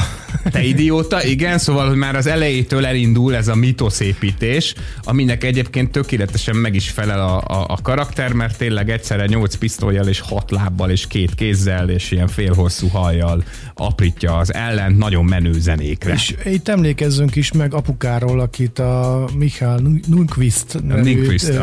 Te 0.51 0.63
idióta, 0.63 1.24
igen, 1.24 1.57
szóval, 1.57 1.88
hogy 1.88 1.98
már 1.98 2.15
az 2.15 2.27
elejétől 2.27 2.86
elindul 2.86 3.36
ez 3.36 3.48
a 3.48 3.55
mitoszépítés, 3.55 4.74
aminek 5.03 5.43
egyébként 5.43 5.91
tökéletesen 5.91 6.55
meg 6.55 6.75
is 6.75 6.89
felel 6.89 7.19
a, 7.19 7.38
a, 7.38 7.65
a 7.67 7.77
karakter, 7.81 8.33
mert 8.33 8.57
tényleg 8.57 8.89
egyszerre 8.89 9.25
nyolc 9.25 9.55
pisztolyjal 9.81 10.07
és 10.07 10.19
hat 10.19 10.51
lábbal 10.51 10.89
és 10.89 11.07
két 11.07 11.35
kézzel 11.35 11.89
és 11.89 12.11
ilyen 12.11 12.27
félhosszú 12.27 12.88
hajjal 12.88 13.43
aprítja 13.73 14.38
az 14.38 14.53
ellent 14.53 14.97
nagyon 14.97 15.25
menő 15.25 15.53
zenékre. 15.59 16.13
És 16.13 16.35
itt 16.45 16.67
emlékezzünk 16.67 17.35
is 17.35 17.51
meg 17.51 17.73
apukáról, 17.73 18.39
akit 18.39 18.79
a 18.79 19.25
Michael 19.38 19.79
Nunquist 20.07 20.81
Nunquist, 20.83 21.59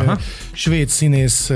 svéd 0.53 0.89
színész, 0.89 1.51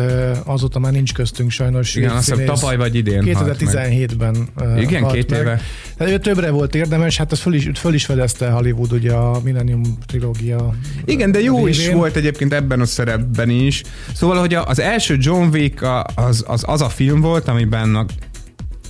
azóta 0.44 0.78
már 0.78 0.92
nincs 0.92 1.12
köztünk 1.12 1.50
sajnos. 1.50 1.94
Igen, 1.94 2.10
azt 2.10 2.30
hiszem 2.30 2.44
tavaly 2.44 2.76
vagy 2.76 2.94
idén 2.94 3.22
2017-ben 3.26 4.48
Igen, 4.78 5.06
két 5.06 5.30
meg. 5.30 5.40
éve. 5.40 5.60
Tehát 5.96 6.12
ő 6.12 6.18
többre 6.18 6.50
volt 6.50 6.74
érdemes, 6.74 7.16
hát 7.16 7.32
az 7.32 7.38
föl 7.38 7.54
is, 7.54 7.70
föl 7.74 7.94
is 7.94 8.04
fedezte 8.04 8.50
Hollywood 8.50 8.92
ugye 8.92 9.12
a 9.12 9.40
Millennium 9.44 9.98
trilógia. 10.06 10.74
Igen, 11.04 11.32
de 11.32 11.40
jó 11.40 11.56
révén. 11.56 11.70
is 11.70 11.88
volt 11.88 12.16
egyébként 12.16 12.52
ebben 12.52 12.80
a 12.80 12.84
szerepben 12.84 13.50
is. 13.50 13.82
Szóval, 14.14 14.38
hogy 14.38 14.54
az 14.54 14.78
első 14.80 15.16
John 15.20 15.48
Wick 15.52 15.84
az, 16.14 16.44
az, 16.52 16.64
az 16.66 16.80
a 16.82 16.88
film 16.88 17.20
volt, 17.20 17.48
amiben 17.48 17.94
a 17.94 18.06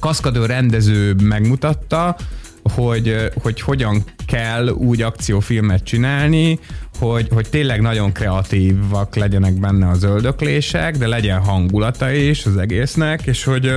kaszkadőr 0.00 0.46
rendező 0.46 1.14
megmutatta, 1.22 2.16
hogy, 2.62 3.30
hogy 3.42 3.60
hogyan 3.60 4.04
kell 4.26 4.68
úgy 4.68 5.02
akciófilmet 5.02 5.84
csinálni, 5.84 6.58
hogy, 6.98 7.28
hogy 7.32 7.48
tényleg 7.50 7.80
nagyon 7.80 8.12
kreatívak 8.12 9.16
legyenek 9.16 9.60
benne 9.60 9.88
az 9.88 10.02
öldöklések, 10.02 10.96
de 10.96 11.06
legyen 11.06 11.38
hangulata 11.38 12.10
is 12.10 12.46
az 12.46 12.56
egésznek, 12.56 13.26
és 13.26 13.44
hogy, 13.44 13.74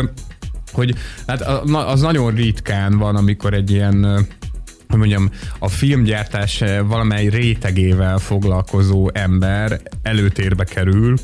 hogy 0.72 0.96
hát 1.28 1.42
az 1.72 2.02
nagyon 2.02 2.34
ritkán 2.34 2.98
van, 2.98 3.16
amikor 3.16 3.54
egy 3.54 3.72
ilyen 3.72 4.28
hogy 4.88 4.98
mondjam, 4.98 5.30
a 5.60 5.68
filmgyártás 5.68 6.64
valamely 6.88 7.28
rétegével 7.28 8.18
foglalkozó 8.18 9.10
ember 9.14 9.82
előtérbe 10.02 10.64
kerül, 10.64 11.16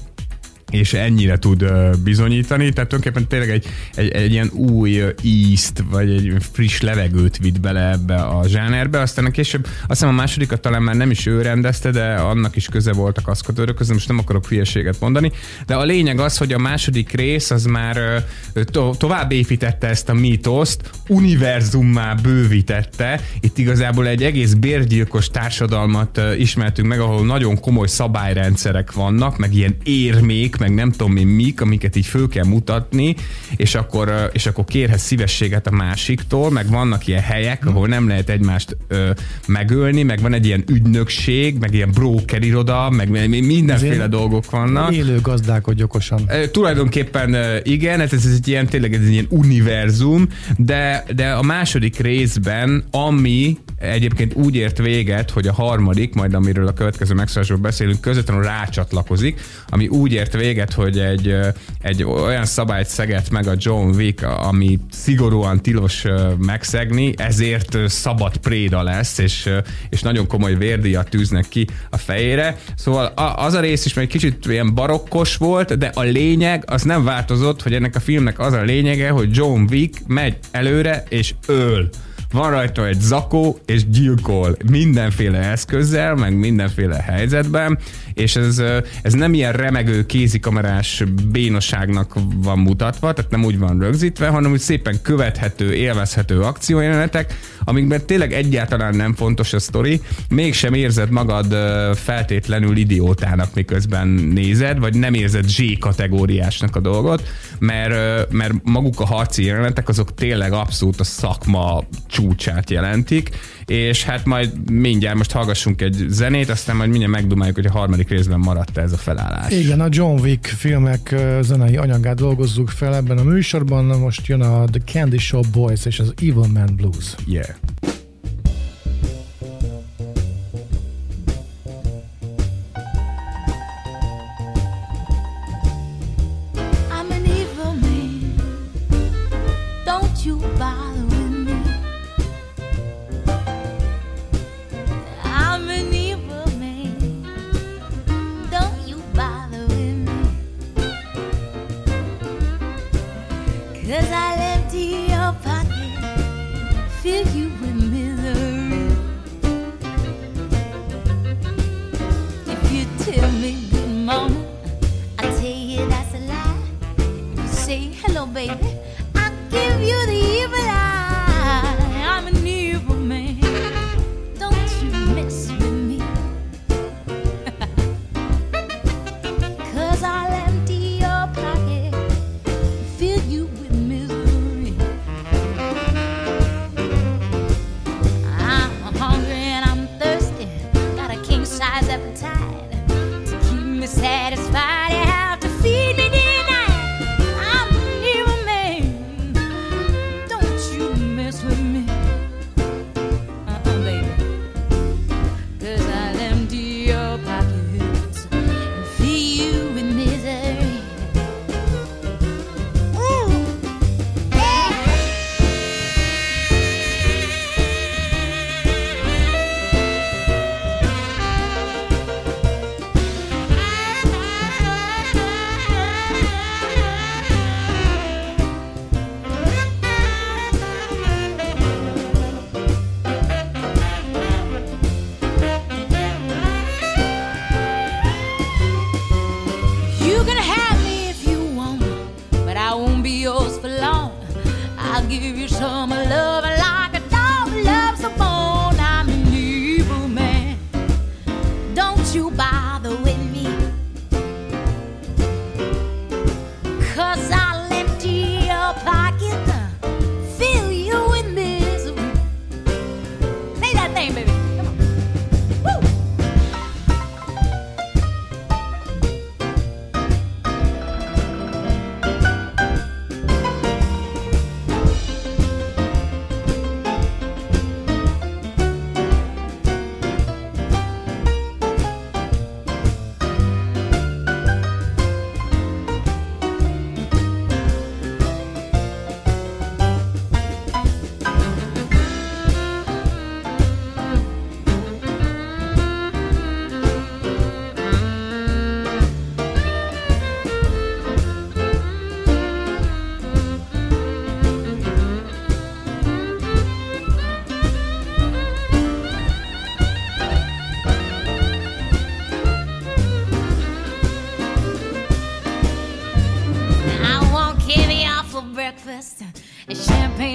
és 0.71 0.93
ennyire 0.93 1.37
tud 1.37 1.65
bizonyítani, 2.03 2.73
tehát 2.73 2.89
tulajdonképpen 2.89 3.27
tényleg 3.27 3.49
egy, 3.49 3.65
egy, 3.95 4.09
egy 4.09 4.31
ilyen 4.31 4.49
új 4.53 5.03
ízt, 5.21 5.83
vagy 5.89 6.09
egy 6.09 6.33
friss 6.51 6.79
levegőt 6.79 7.37
vitt 7.37 7.59
bele 7.59 7.91
ebbe 7.91 8.15
a 8.15 8.47
zsánerbe, 8.47 8.99
aztán 8.99 9.25
a 9.25 9.31
később, 9.31 9.65
azt 9.65 9.87
hiszem 9.87 10.09
a 10.09 10.11
másodikat 10.11 10.61
talán 10.61 10.83
már 10.83 10.95
nem 10.95 11.11
is 11.11 11.25
ő 11.25 11.41
rendezte, 11.41 11.91
de 11.91 12.13
annak 12.13 12.55
is 12.55 12.67
köze 12.67 12.93
volt 12.93 13.17
a 13.17 13.21
kaszkadőrök 13.21 13.75
között, 13.75 13.93
most 13.93 14.07
nem 14.07 14.19
akarok 14.19 14.47
hülyeséget 14.47 14.99
mondani, 14.99 15.31
de 15.65 15.75
a 15.75 15.83
lényeg 15.83 16.19
az, 16.19 16.37
hogy 16.37 16.53
a 16.53 16.57
második 16.57 17.11
rész 17.11 17.51
az 17.51 17.65
már 17.65 18.25
to- 18.53 18.97
tovább 18.97 19.31
építette 19.31 19.87
ezt 19.87 20.09
a 20.09 20.13
mítoszt, 20.13 20.89
univerzummá 21.07 22.13
bővítette, 22.13 23.21
itt 23.39 23.57
igazából 23.57 24.07
egy 24.07 24.23
egész 24.23 24.53
bérgyilkos 24.53 25.29
társadalmat 25.29 26.21
ismertünk 26.37 26.87
meg, 26.87 26.99
ahol 26.99 27.25
nagyon 27.25 27.59
komoly 27.59 27.87
szabályrendszerek 27.87 28.91
vannak, 28.91 29.37
meg 29.37 29.55
ilyen 29.55 29.75
érmék, 29.83 30.57
meg 30.61 30.73
nem 30.73 30.91
tudom 30.91 31.11
mi 31.11 31.23
mik, 31.23 31.61
amiket 31.61 31.95
így 31.95 32.05
föl 32.05 32.27
kell 32.27 32.45
mutatni, 32.45 33.15
és 33.55 33.75
akkor, 33.75 34.29
és 34.33 34.45
akkor 34.45 34.65
kérhez 34.65 35.01
szívességet 35.01 35.67
a 35.67 35.71
másiktól, 35.71 36.51
meg 36.51 36.69
vannak 36.69 37.07
ilyen 37.07 37.21
helyek, 37.21 37.65
ahol 37.65 37.87
nem 37.87 38.07
lehet 38.07 38.29
egymást 38.29 38.77
ö, 38.87 39.09
megölni, 39.47 40.03
meg 40.03 40.21
van 40.21 40.33
egy 40.33 40.45
ilyen 40.45 40.63
ügynökség, 40.67 41.57
meg 41.59 41.73
ilyen 41.73 41.91
broker 41.91 42.43
iroda, 42.43 42.89
meg 42.89 43.09
mindenféle 43.29 44.07
dolgok 44.07 44.51
vannak. 44.51 44.95
Élő 44.95 45.19
gazdálkodj 45.21 45.83
okosan. 45.83 46.23
E, 46.27 46.49
tulajdonképpen 46.49 47.35
igen, 47.63 47.99
ez, 47.99 48.13
ez 48.13 48.25
egy 48.25 48.47
ilyen 48.47 48.65
tényleg 48.67 48.93
ez 48.93 49.01
egy 49.01 49.11
ilyen 49.11 49.27
univerzum, 49.29 50.27
de, 50.57 51.03
de 51.15 51.31
a 51.31 51.41
második 51.41 51.99
részben, 51.99 52.83
ami 52.91 53.57
egyébként 53.81 54.33
úgy 54.33 54.55
ért 54.55 54.77
véget, 54.77 55.31
hogy 55.31 55.47
a 55.47 55.53
harmadik, 55.53 56.13
majd 56.13 56.33
amiről 56.33 56.67
a 56.67 56.73
következő 56.73 57.13
megszólásról 57.13 57.57
beszélünk, 57.57 58.01
közvetlenül 58.01 58.43
rácsatlakozik, 58.43 59.41
ami 59.69 59.87
úgy 59.87 60.11
ért 60.11 60.33
véget, 60.33 60.73
hogy 60.73 60.99
egy, 60.99 61.35
egy 61.81 62.03
olyan 62.03 62.45
szabályt 62.45 62.87
szeget 62.87 63.29
meg 63.29 63.47
a 63.47 63.55
John 63.57 63.95
Wick, 63.95 64.23
ami 64.23 64.79
szigorúan 64.91 65.61
tilos 65.61 66.03
megszegni, 66.37 67.13
ezért 67.17 67.77
szabad 67.87 68.37
préda 68.37 68.83
lesz, 68.83 69.17
és, 69.17 69.49
és 69.89 70.01
nagyon 70.01 70.27
komoly 70.27 70.55
vérdíjat 70.55 71.09
tűznek 71.09 71.45
ki 71.49 71.67
a 71.89 71.97
fejére. 71.97 72.57
Szóval 72.75 73.05
az 73.35 73.53
a 73.53 73.59
rész 73.59 73.85
is 73.85 73.97
egy 73.97 74.07
kicsit 74.07 74.45
ilyen 74.45 74.73
barokkos 74.73 75.37
volt, 75.37 75.77
de 75.77 75.91
a 75.93 76.01
lényeg 76.01 76.63
az 76.67 76.81
nem 76.81 77.03
változott, 77.03 77.61
hogy 77.61 77.73
ennek 77.73 77.95
a 77.95 77.99
filmnek 77.99 78.39
az 78.39 78.53
a 78.53 78.61
lényege, 78.61 79.09
hogy 79.09 79.29
John 79.31 79.65
Wick 79.69 80.07
megy 80.07 80.37
előre 80.51 81.03
és 81.09 81.33
öl 81.47 81.89
van 82.31 82.49
rajta 82.49 82.87
egy 82.87 82.99
zakó, 82.99 83.59
és 83.65 83.89
gyilkol 83.89 84.55
mindenféle 84.69 85.37
eszközzel, 85.37 86.15
meg 86.15 86.37
mindenféle 86.37 86.95
helyzetben, 86.95 87.77
és 88.13 88.35
ez, 88.35 88.61
ez 89.01 89.13
nem 89.13 89.33
ilyen 89.33 89.51
remegő 89.53 90.05
kézikamerás 90.05 91.03
bénosságnak 91.31 92.13
van 92.35 92.59
mutatva, 92.59 93.13
tehát 93.13 93.31
nem 93.31 93.43
úgy 93.43 93.59
van 93.59 93.79
rögzítve, 93.79 94.27
hanem 94.27 94.51
úgy 94.51 94.59
szépen 94.59 95.01
követhető, 95.01 95.73
élvezhető 95.73 96.41
akciójelenetek, 96.41 97.39
amikben 97.63 98.05
tényleg 98.05 98.33
egyáltalán 98.33 98.95
nem 98.95 99.13
fontos 99.13 99.53
a 99.53 99.59
sztori, 99.59 100.01
mégsem 100.29 100.73
érzed 100.73 101.09
magad 101.09 101.55
feltétlenül 101.95 102.77
idiótának, 102.77 103.53
miközben 103.53 104.07
nézed, 104.07 104.79
vagy 104.79 104.95
nem 104.95 105.13
érzed 105.13 105.47
Z 105.47 105.61
kategóriásnak 105.79 106.75
a 106.75 106.79
dolgot, 106.79 107.27
mert, 107.59 108.31
mert 108.31 108.53
maguk 108.63 108.99
a 108.99 109.05
harci 109.05 109.45
jelenetek 109.45 109.89
azok 109.89 110.13
tényleg 110.13 110.53
abszolút 110.53 110.99
a 110.99 111.03
szakma 111.03 111.83
csúcsát 112.07 112.69
jelentik, 112.69 113.29
és 113.71 114.03
hát 114.03 114.25
majd 114.25 114.71
mindjárt 114.71 115.17
most 115.17 115.31
hallgassunk 115.31 115.81
egy 115.81 116.05
zenét, 116.09 116.49
aztán 116.49 116.75
majd 116.75 116.89
mindjárt 116.89 117.13
megdumáljuk, 117.13 117.55
hogy 117.55 117.65
a 117.65 117.71
harmadik 117.71 118.09
részben 118.09 118.39
maradt 118.39 118.77
ez 118.77 118.93
a 118.93 118.97
felállás. 118.97 119.51
Igen, 119.51 119.81
a 119.81 119.87
John 119.89 120.19
Wick 120.19 120.45
filmek 120.45 121.15
zenei 121.41 121.77
anyagát 121.77 122.15
dolgozzuk 122.15 122.69
fel 122.69 122.95
ebben 122.95 123.17
a 123.17 123.23
műsorban, 123.23 123.85
most 123.85 124.27
jön 124.27 124.41
a 124.41 124.65
The 124.65 124.81
Candy 124.85 125.17
Shop 125.17 125.47
Boys 125.47 125.85
és 125.85 125.99
az 125.99 126.13
Evil 126.17 126.47
Man 126.53 126.75
Blues. 126.75 127.15
Yeah. 127.25 127.47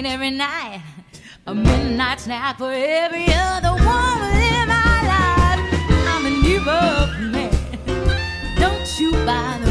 Every 0.05 0.29
night, 0.31 0.81
a 1.45 1.55
midnight 1.55 2.19
snack 2.19 2.57
for 2.57 2.71
every 2.71 3.25
other 3.29 3.71
woman 3.71 4.37
in 4.53 4.67
my 4.67 4.99
life. 5.13 5.61
I'm 6.11 6.25
an 6.25 6.45
evil 6.45 7.07
man. 7.31 7.51
Don't 8.57 8.99
you 8.99 9.11
bother 9.25 9.66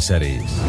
Filmszerész 0.00 0.60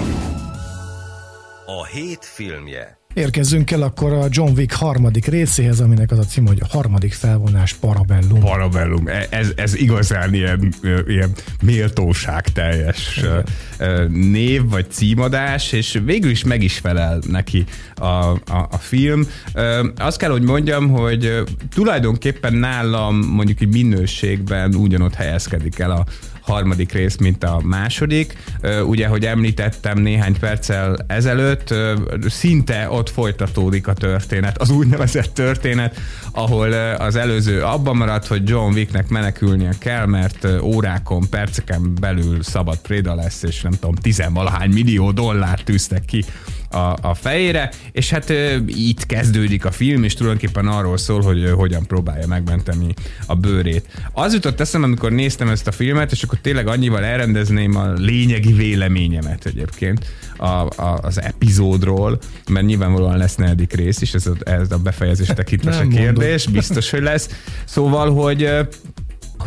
A 1.65 1.85
hét 1.85 2.25
filmje 2.25 2.99
Érkezzünk 3.13 3.71
el 3.71 3.81
akkor 3.81 4.13
a 4.13 4.25
John 4.29 4.51
Wick 4.57 4.73
harmadik 4.73 5.25
részéhez, 5.25 5.79
aminek 5.79 6.11
az 6.11 6.17
a 6.17 6.23
cím, 6.23 6.47
hogy 6.47 6.61
a 6.61 6.67
harmadik 6.69 7.13
felvonás 7.13 7.73
Parabellum. 7.73 8.39
Parabellum, 8.39 9.07
E- 9.07 9.27
ez, 9.29 9.51
ez 9.55 9.75
igazán 9.75 10.33
ilyen, 10.33 10.73
ilyen 11.07 11.31
méltóság 11.63 12.47
teljes 12.47 13.25
név 14.09 14.69
vagy 14.69 14.91
címadás, 14.91 15.71
és 15.71 15.99
végül 16.05 16.29
is 16.29 16.43
meg 16.43 16.63
is 16.63 16.77
felel 16.77 17.21
neki 17.27 17.63
a, 17.95 18.05
a, 18.05 18.67
a 18.71 18.77
film. 18.77 19.27
Azt 19.97 20.17
kell, 20.17 20.31
hogy 20.31 20.43
mondjam, 20.43 20.89
hogy 20.89 21.43
tulajdonképpen 21.73 22.53
nálam 22.53 23.15
mondjuk 23.15 23.61
így 23.61 23.73
minőségben 23.73 24.75
ugyanott 24.75 25.13
helyezkedik 25.13 25.79
el 25.79 25.91
a 25.91 26.05
harmadik 26.51 26.91
rész, 26.91 27.17
mint 27.17 27.43
a 27.43 27.61
második. 27.63 28.37
Ugye, 28.85 29.07
hogy 29.07 29.25
említettem 29.25 29.99
néhány 29.99 30.39
perccel 30.39 31.05
ezelőtt, 31.07 31.73
szinte 32.27 32.87
ott 32.89 33.09
folytatódik 33.09 33.87
a 33.87 33.93
történet, 33.93 34.57
az 34.57 34.69
úgynevezett 34.69 35.33
történet, 35.33 35.99
ahol 36.31 36.71
az 36.97 37.15
előző 37.15 37.63
abban 37.63 37.95
maradt, 37.95 38.27
hogy 38.27 38.49
John 38.49 38.73
Wicknek 38.73 39.09
menekülnie 39.09 39.73
kell, 39.79 40.05
mert 40.05 40.47
órákon, 40.61 41.29
perceken 41.29 41.93
belül 41.99 42.43
szabad 42.43 42.77
préda 42.77 43.15
lesz, 43.15 43.43
és 43.43 43.61
nem 43.61 43.71
tudom, 43.71 43.95
tizenvalahány 43.95 44.69
millió 44.69 45.11
dollárt 45.11 45.63
tűztek 45.63 46.05
ki 46.05 46.25
a, 46.71 46.97
a 47.01 47.13
fejére, 47.13 47.71
és 47.91 48.09
hát 48.09 48.29
ö, 48.29 48.55
itt 48.65 49.05
kezdődik 49.05 49.65
a 49.65 49.71
film, 49.71 50.03
és 50.03 50.13
tulajdonképpen 50.13 50.67
arról 50.67 50.97
szól, 50.97 51.21
hogy 51.21 51.43
ö, 51.43 51.51
hogyan 51.51 51.85
próbálja 51.87 52.27
megmenteni 52.27 52.93
a 53.25 53.35
bőrét. 53.35 53.85
Az 54.11 54.33
jutott 54.33 54.59
eszembe, 54.59 54.87
amikor 54.87 55.11
néztem 55.11 55.49
ezt 55.49 55.67
a 55.67 55.71
filmet, 55.71 56.11
és 56.11 56.23
akkor 56.23 56.39
tényleg 56.41 56.67
annyival 56.67 57.03
elrendezném 57.03 57.75
a 57.75 57.91
lényegi 57.93 58.53
véleményemet 58.53 59.45
egyébként 59.45 60.05
a, 60.37 60.45
a, 60.45 60.99
az 61.01 61.21
epizódról, 61.21 62.19
mert 62.49 62.65
nyilvánvalóan 62.65 63.17
lesz 63.17 63.35
negyedik 63.35 63.73
rész 63.73 64.01
is, 64.01 64.13
ez 64.13 64.27
a, 64.27 64.33
ez 64.49 64.71
a 64.71 64.77
befejezés 64.77 65.27
tekintve 65.27 65.87
kérdés, 65.87 66.47
biztos, 66.47 66.89
hogy 66.89 67.01
lesz. 67.01 67.29
Szóval, 67.65 68.13
hogy 68.13 68.49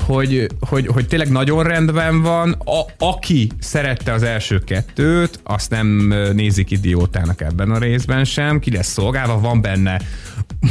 hogy, 0.00 0.46
hogy, 0.60 0.86
hogy 0.86 1.06
tényleg 1.06 1.30
nagyon 1.30 1.62
rendben 1.62 2.22
van. 2.22 2.52
A, 2.52 3.04
aki 3.04 3.50
szerette 3.58 4.12
az 4.12 4.22
első 4.22 4.58
kettőt, 4.58 5.40
azt 5.42 5.70
nem 5.70 6.14
nézik 6.32 6.70
idiótának 6.70 7.40
ebben 7.40 7.70
a 7.70 7.78
részben 7.78 8.24
sem. 8.24 8.58
Ki 8.58 8.70
lesz 8.70 8.92
szolgálva, 8.92 9.40
van 9.40 9.60
benne 9.60 10.00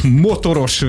motoros 0.04 0.82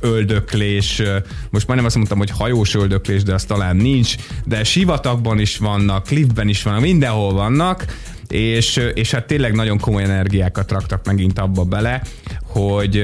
öldöklés, 0.00 1.02
most 1.50 1.66
majdnem 1.66 1.86
azt 1.86 1.96
mondtam, 1.96 2.18
hogy 2.18 2.30
hajós 2.30 2.74
öldöklés, 2.74 3.22
de 3.22 3.34
az 3.34 3.44
talán 3.44 3.76
nincs, 3.76 4.14
de 4.44 4.64
sivatagban 4.64 5.38
is 5.38 5.56
vannak, 5.56 6.04
cliffben 6.04 6.48
is 6.48 6.62
vannak, 6.62 6.80
mindenhol 6.80 7.32
vannak, 7.32 7.84
és, 8.28 8.80
és 8.94 9.10
hát 9.10 9.26
tényleg 9.26 9.54
nagyon 9.54 9.78
komoly 9.78 10.02
energiákat 10.02 10.70
raktak 10.70 11.06
megint 11.06 11.38
abba 11.38 11.64
bele, 11.64 12.02
hogy, 12.54 13.02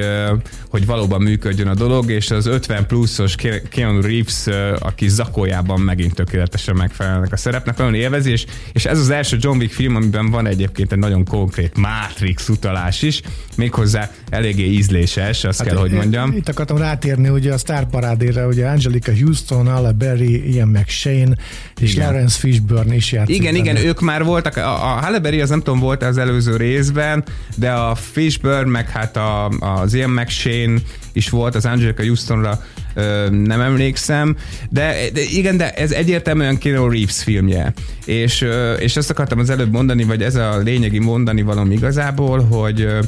hogy 0.69 0.85
valóban 0.85 1.21
működjön 1.21 1.67
a 1.67 1.73
dolog, 1.73 2.11
és 2.11 2.31
az 2.31 2.45
50 2.45 2.85
pluszos 2.85 3.35
Ke- 3.35 3.69
Keanu 3.69 4.01
Reeves, 4.01 4.45
aki 4.79 5.07
zakójában 5.07 5.79
megint 5.79 6.13
tökéletesen 6.13 6.75
megfelelnek 6.75 7.31
a 7.31 7.37
szerepnek, 7.37 7.77
nagyon 7.77 7.93
élvezi, 7.93 8.31
és, 8.31 8.45
és 8.71 8.85
ez 8.85 8.99
az 8.99 9.09
első 9.09 9.37
John 9.39 9.57
Wick 9.57 9.73
film, 9.73 9.95
amiben 9.95 10.29
van 10.29 10.47
egyébként 10.47 10.91
egy 10.91 10.97
nagyon 10.97 11.25
konkrét 11.25 11.77
Matrix 11.77 12.49
utalás 12.49 13.01
is, 13.01 13.21
méghozzá 13.55 14.11
eléggé 14.29 14.65
ízléses, 14.65 15.43
azt 15.43 15.57
hát 15.57 15.67
kell, 15.67 15.77
hogy 15.77 15.91
mondjam. 15.91 16.31
Itt 16.35 16.49
akartam 16.49 16.77
rátérni 16.77 17.29
ugye 17.29 17.53
a 17.53 17.57
sztárparádére, 17.57 18.47
ugye 18.47 18.67
Angelica 18.67 19.11
Houston, 19.21 19.67
Alla 19.67 19.91
Berry, 19.91 20.53
Ian 20.53 20.67
McShane 20.67 21.35
és 21.79 21.93
Igen. 21.93 22.05
Lawrence 22.05 22.39
Fishburne 22.39 22.95
is 22.95 23.11
játszik. 23.11 23.35
Igen, 23.35 23.55
igen, 23.55 23.73
benne. 23.73 23.87
ők 23.87 23.99
már 23.99 24.23
voltak, 24.23 24.57
a, 24.57 24.73
a 24.73 24.99
Halle 25.01 25.19
Berry 25.19 25.41
az 25.41 25.49
nem 25.49 25.61
tudom, 25.61 25.79
volt 25.79 26.03
az 26.03 26.17
előző 26.17 26.55
részben, 26.55 27.23
de 27.55 27.71
a 27.71 27.95
Fishburne, 27.95 28.71
meg 28.71 28.89
hát 28.89 29.17
a, 29.17 29.40
az 29.59 29.93
Ian 29.93 30.09
McShane 30.09 30.79
is 31.13 31.29
volt, 31.29 31.55
az 31.55 31.65
Angelica 31.65 32.03
Houstonra 32.03 32.63
ö, 32.93 33.27
nem 33.29 33.61
emlékszem, 33.61 34.37
de, 34.69 34.95
de 35.13 35.21
igen, 35.21 35.57
de 35.57 35.71
ez 35.71 35.91
egyértelműen 35.91 36.57
Keanu 36.57 36.89
Reeves 36.89 37.23
filmje. 37.23 37.73
És, 38.05 38.41
ö, 38.41 38.73
és 38.73 38.97
azt 38.97 39.09
akartam 39.09 39.39
az 39.39 39.49
előbb 39.49 39.71
mondani, 39.71 40.03
vagy 40.03 40.23
ez 40.23 40.35
a 40.35 40.57
lényegi 40.57 40.99
mondani 40.99 41.41
valami 41.41 41.73
igazából, 41.73 42.39
hogy, 42.39 42.81
ö, 42.81 42.99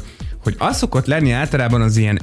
hogy 0.42 0.54
az 0.58 0.76
szokott 0.76 1.06
lenni 1.06 1.30
általában 1.30 1.80
az 1.80 1.96
ilyen 1.96 2.20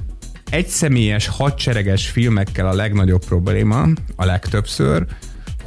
egyszemélyes, 0.52 1.28
hadsereges 1.28 2.08
filmekkel 2.08 2.68
a 2.68 2.74
legnagyobb 2.74 3.26
probléma, 3.26 3.88
a 4.16 4.26
legtöbbször, 4.26 5.06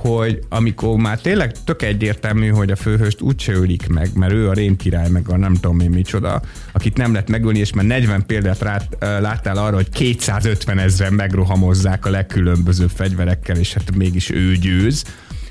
hogy 0.08 0.38
amikor 0.48 0.96
már 0.96 1.20
tényleg 1.20 1.52
tök 1.64 1.82
egyértelmű, 1.82 2.48
hogy 2.48 2.70
a 2.70 2.76
főhőst 2.76 3.20
úgyse 3.20 3.52
ölik 3.52 3.88
meg, 3.88 4.10
mert 4.14 4.32
ő 4.32 4.48
a 4.48 4.52
rémkirály, 4.52 5.08
meg 5.08 5.28
a 5.28 5.36
nem 5.36 5.54
tudom 5.54 5.80
én 5.80 5.90
micsoda, 5.90 6.42
akit 6.72 6.96
nem 6.96 7.12
lehet 7.12 7.28
megölni, 7.28 7.58
és 7.58 7.72
már 7.72 7.84
40 7.84 8.26
példát 8.26 8.62
rát, 8.62 8.96
láttál 9.00 9.56
arra, 9.56 9.74
hogy 9.74 9.88
250 9.88 10.78
ezeren 10.78 11.12
megrohamozzák 11.12 12.06
a 12.06 12.10
legkülönbözőbb 12.10 12.90
fegyverekkel, 12.94 13.56
és 13.56 13.72
hát 13.74 13.94
mégis 13.94 14.30
ő 14.30 14.54
győz, 14.54 15.04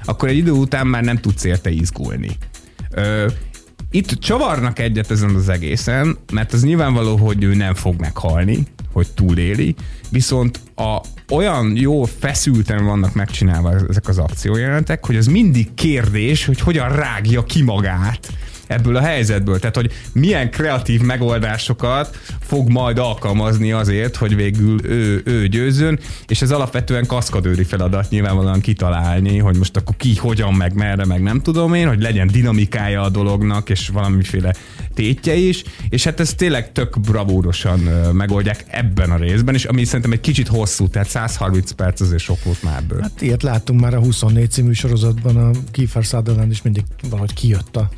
akkor 0.04 0.30
egy 0.30 0.38
idő 0.38 0.52
után 0.52 0.88
már 0.88 1.04
nem 1.04 1.18
tudsz 1.18 1.44
érte 1.44 1.70
izgulni. 1.70 2.30
Ö, 2.92 3.28
itt 3.92 4.10
csavarnak 4.10 4.80
egyet 4.80 5.12
ezen 5.12 5.36
az 5.36 5.50
egészen, 5.50 6.18
mert 6.34 6.54
az 6.54 6.64
nyilvánvaló, 6.64 7.16
hogy 7.16 7.44
ő 7.44 7.54
nem 7.56 7.74
fog 7.74 8.00
meghalni, 8.00 8.68
hogy 8.94 9.08
túléli, 9.16 9.76
viszont 10.10 10.60
a, 10.76 11.02
olyan 11.30 11.76
jó 11.76 12.04
feszülten 12.04 12.86
vannak 12.86 13.14
megcsinálva 13.14 13.74
ezek 13.90 14.08
az 14.08 14.18
akciójelenetek, 14.18 15.06
hogy 15.06 15.16
az 15.16 15.28
mindig 15.28 15.74
kérdés, 15.74 16.46
hogy 16.46 16.60
hogyan 16.60 16.90
rágja 16.90 17.44
ki 17.44 17.62
magát 17.62 18.32
ebből 18.68 18.96
a 18.96 19.02
helyzetből. 19.02 19.60
Tehát, 19.60 19.76
hogy 19.76 19.92
milyen 20.12 20.52
kreatív 20.52 21.02
megoldásokat 21.02 22.18
fog 22.40 22.70
majd 22.70 22.98
alkalmazni 22.98 23.72
azért, 23.72 24.16
hogy 24.16 24.36
végül 24.36 24.86
ő, 24.86 25.22
ő 25.26 25.48
győzön, 25.48 26.00
és 26.28 26.42
ez 26.42 26.52
alapvetően 26.52 27.06
kaszkadőri 27.06 27.64
feladat 27.64 28.10
nyilvánvalóan 28.10 28.62
kitalálni, 28.62 29.38
hogy 29.38 29.58
most 29.58 29.78
akkor 29.78 29.96
ki, 29.98 30.16
hogyan, 30.16 30.54
meg 30.54 30.74
merre, 30.74 31.06
meg 31.06 31.22
nem 31.22 31.42
tudom 31.42 31.74
én, 31.74 31.88
hogy 31.88 32.02
legyen 32.02 32.28
dinamikája 32.28 33.02
a 33.02 33.10
dolognak, 33.10 33.70
és 33.70 33.88
valamiféle 33.88 34.54
tétje 34.94 35.36
is, 35.36 35.64
és 35.90 36.04
hát 36.04 36.20
ez 36.20 36.34
tényleg 36.34 36.72
tök 36.72 37.00
bravúrosan 37.00 37.80
megoldják 38.14 38.66
ebben 38.68 39.12
a 39.12 39.18
részben, 39.18 39.54
és 39.54 39.66
ami 39.66 39.84
szerintem 39.84 40.12
egy 40.12 40.20
kicsit 40.20 40.48
hosszú, 40.48 40.88
tehát 40.88 41.10
130 41.10 41.72
perc 41.72 42.02
azért 42.02 42.22
sok 42.22 42.44
volt 42.44 42.64
már 42.64 42.78
ebből. 42.78 43.02
Hát 43.02 43.22
ilyet 43.22 43.44
láttunk 43.44 43.80
már 43.80 43.94
a 43.94 44.00
24 44.00 44.52
című 44.52 44.74
sorozatban, 44.74 45.38
a 45.38 45.52
Kiefer 45.72 46.04
Sutherland 46.04 46.52
is 46.52 46.62
mindig 46.62 46.84
valahogy 47.10 47.34
kijött 47.34 47.76
a 47.76 47.90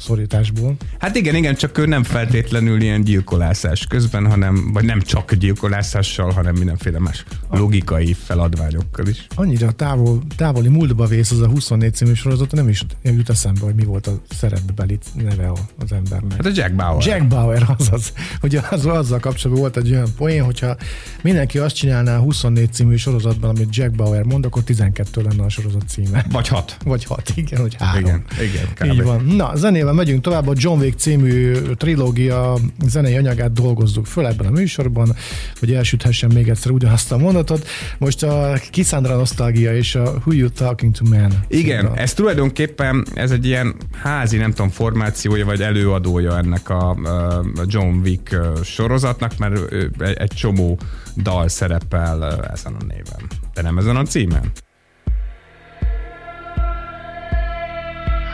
szorításból. 0.55 0.75
Hát 0.99 1.15
igen, 1.15 1.35
igen, 1.35 1.55
csak 1.55 1.77
ő 1.77 1.85
nem 1.85 2.03
feltétlenül 2.03 2.81
ilyen 2.81 3.03
gyilkolászás 3.03 3.85
közben, 3.85 4.27
hanem, 4.27 4.71
vagy 4.73 4.85
nem 4.85 5.01
csak 5.01 5.33
gyilkolászással, 5.33 6.31
hanem 6.31 6.55
mindenféle 6.55 6.99
más 6.99 7.23
logikai 7.49 8.13
feladványokkal 8.13 9.07
is. 9.07 9.27
Annyira 9.35 9.71
távol, 9.71 10.21
távoli 10.35 10.67
múltba 10.67 11.05
vész 11.05 11.31
az 11.31 11.41
a 11.41 11.47
24 11.47 11.93
című 11.93 12.13
sorozat, 12.13 12.51
nem 12.51 12.69
is 12.69 12.85
jut 13.03 13.29
eszembe, 13.29 13.59
hogy 13.61 13.75
mi 13.75 13.83
volt 13.83 14.07
a 14.07 14.21
szerepbeli 14.29 14.99
neve 15.13 15.51
az 15.79 15.91
embernek. 15.91 16.31
Hát 16.31 16.45
a 16.45 16.51
Jack 16.53 16.75
Bauer. 16.75 17.05
Jack 17.05 17.27
Bauer, 17.27 17.65
azaz. 17.77 18.13
Hogy 18.39 18.55
az, 18.69 18.85
azzal 18.85 19.19
kapcsolatban 19.19 19.61
volt 19.61 19.77
egy 19.77 19.91
olyan 19.91 20.07
poén, 20.17 20.43
hogyha 20.43 20.75
mindenki 21.21 21.57
azt 21.57 21.75
csinálná 21.75 22.17
a 22.17 22.19
24 22.19 22.73
című 22.73 22.95
sorozatban, 22.95 23.49
amit 23.49 23.75
Jack 23.75 23.91
Bauer 23.91 24.23
mond, 24.23 24.45
akkor 24.45 24.63
12 24.63 25.21
lenne 25.21 25.43
a 25.43 25.49
sorozat 25.49 25.83
címe. 25.87 26.25
Vagy 26.31 26.47
hat. 26.47 26.77
Vagy 26.83 27.03
6, 27.03 27.31
igen, 27.35 27.61
hogy 27.61 27.75
3. 27.79 28.05
Igen, 28.05 28.23
igen, 28.41 28.65
kb. 28.73 28.93
Így 28.93 29.03
van. 29.03 29.25
Na, 29.25 29.55
zenével 29.55 29.93
megyünk 29.93 30.21
tovább. 30.21 30.44
A 30.47 30.53
John 30.55 30.79
Wick 30.79 30.99
című 30.99 31.53
trilógia 31.53 32.57
zenei 32.85 33.15
anyagát 33.15 33.53
dolgozzuk 33.53 34.05
föl 34.05 34.27
ebben 34.27 34.45
a 34.45 34.49
műsorban, 34.49 35.15
hogy 35.59 35.73
elsüthessen 35.73 36.31
még 36.33 36.49
egyszer 36.49 36.71
ugyanazt 36.71 37.11
a 37.11 37.17
mondatot. 37.17 37.67
Most 37.97 38.23
a 38.23 38.59
Kisandra 38.69 39.15
Nostalgia 39.15 39.75
és 39.75 39.95
a 39.95 40.01
Who 40.01 40.31
You 40.31 40.49
Talking 40.49 40.95
to 40.95 41.05
Man. 41.09 41.31
Igen, 41.47 41.85
címre. 41.85 42.01
ez 42.01 42.13
tulajdonképpen 42.13 43.05
ez 43.13 43.31
egy 43.31 43.45
ilyen 43.45 43.75
házi, 44.01 44.37
nem 44.37 44.49
tudom, 44.49 44.69
formációja 44.69 45.45
vagy 45.45 45.61
előadója 45.61 46.37
ennek 46.37 46.69
a, 46.69 46.89
a 46.89 47.63
John 47.65 47.99
Wick 48.03 48.37
sorozatnak, 48.63 49.37
mert 49.37 49.71
egy, 49.99 50.31
csomó 50.35 50.79
dal 51.17 51.47
szerepel 51.47 52.45
ezen 52.53 52.73
a 52.73 52.83
néven. 52.87 53.29
De 53.53 53.61
nem 53.61 53.77
ezen 53.77 53.95
a 53.95 54.03
címen? 54.03 54.51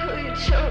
Who 0.06 0.17
you 0.17 0.71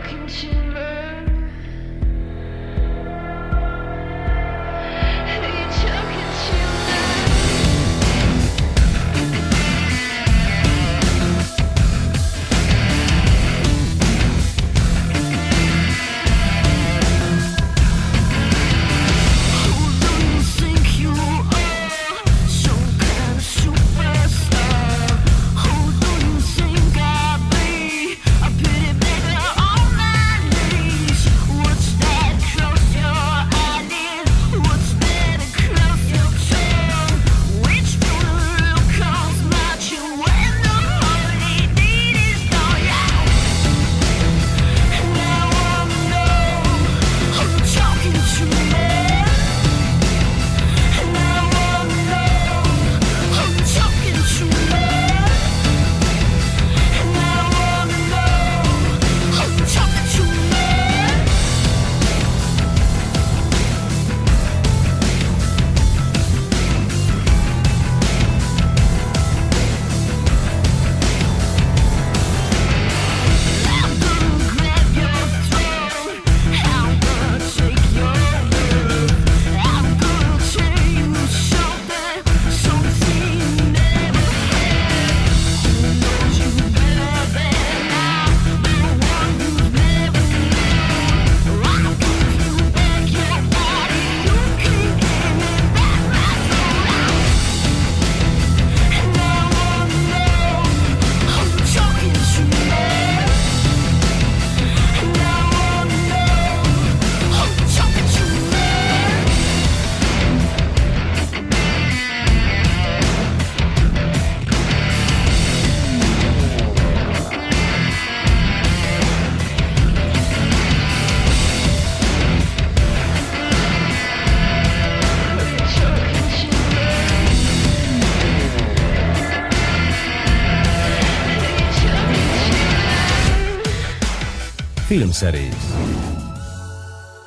Filmszerész. 135.20 135.69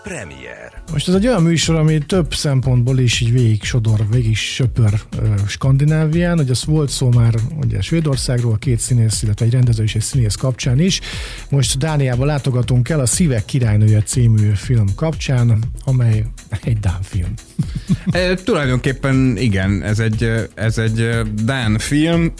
Premier. 0.04 0.84
Most 0.92 1.08
ez 1.08 1.14
egy 1.14 1.28
olyan 1.28 1.44
műsor, 1.44 1.76
ami 1.76 1.98
több 1.98 2.34
szempontból 2.34 3.00
is 3.00 3.20
így 3.20 3.32
végig 3.32 3.64
sodor, 3.64 4.06
végig 4.12 4.36
söpör 4.36 5.02
ö, 5.20 5.26
Skandinávián, 5.48 6.38
hogy 6.38 6.50
az 6.50 6.66
volt 6.66 6.90
szó 6.90 7.12
már 7.12 7.34
ugye 7.66 7.82
Svédországról, 7.82 8.58
két 8.58 8.80
színész, 8.80 9.22
illetve 9.22 9.46
egy 9.46 9.52
rendező 9.52 9.84
és 9.84 9.96
egy 9.96 10.02
színész 10.02 10.36
kapcsán 10.36 10.80
is. 10.80 11.00
Most 11.50 11.78
Dániába 11.78 12.26
látogatunk 12.26 12.90
el 12.90 13.00
a 13.00 13.06
Szívek 13.06 13.46
királynője 13.46 14.02
című 14.02 14.52
film 14.56 14.88
kapcsán, 14.96 15.64
amely 15.84 16.26
egy 16.64 16.80
Dán 16.80 17.02
film. 17.02 17.34
E, 18.12 18.34
tulajdonképpen 18.36 19.38
igen, 19.38 19.84
ez 19.84 20.00
egy, 20.00 20.50
ez 20.54 20.78
egy 20.78 21.10
Dán 21.44 21.78
film, 21.78 22.34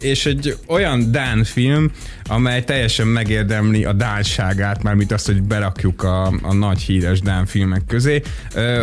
és 0.00 0.26
egy 0.26 0.56
olyan 0.66 1.10
Dán 1.10 1.44
film, 1.44 1.90
amely 2.24 2.64
teljesen 2.64 3.06
megérdemli 3.06 3.84
a 3.84 3.92
dánságát, 3.92 4.82
mármint 4.82 5.12
azt, 5.12 5.26
hogy 5.26 5.42
berakjuk 5.42 6.02
a, 6.02 6.26
a 6.26 6.54
nagy 6.54 6.82
híres 7.06 7.20
Dán 7.20 7.46
filmek 7.46 7.82
közé. 7.86 8.22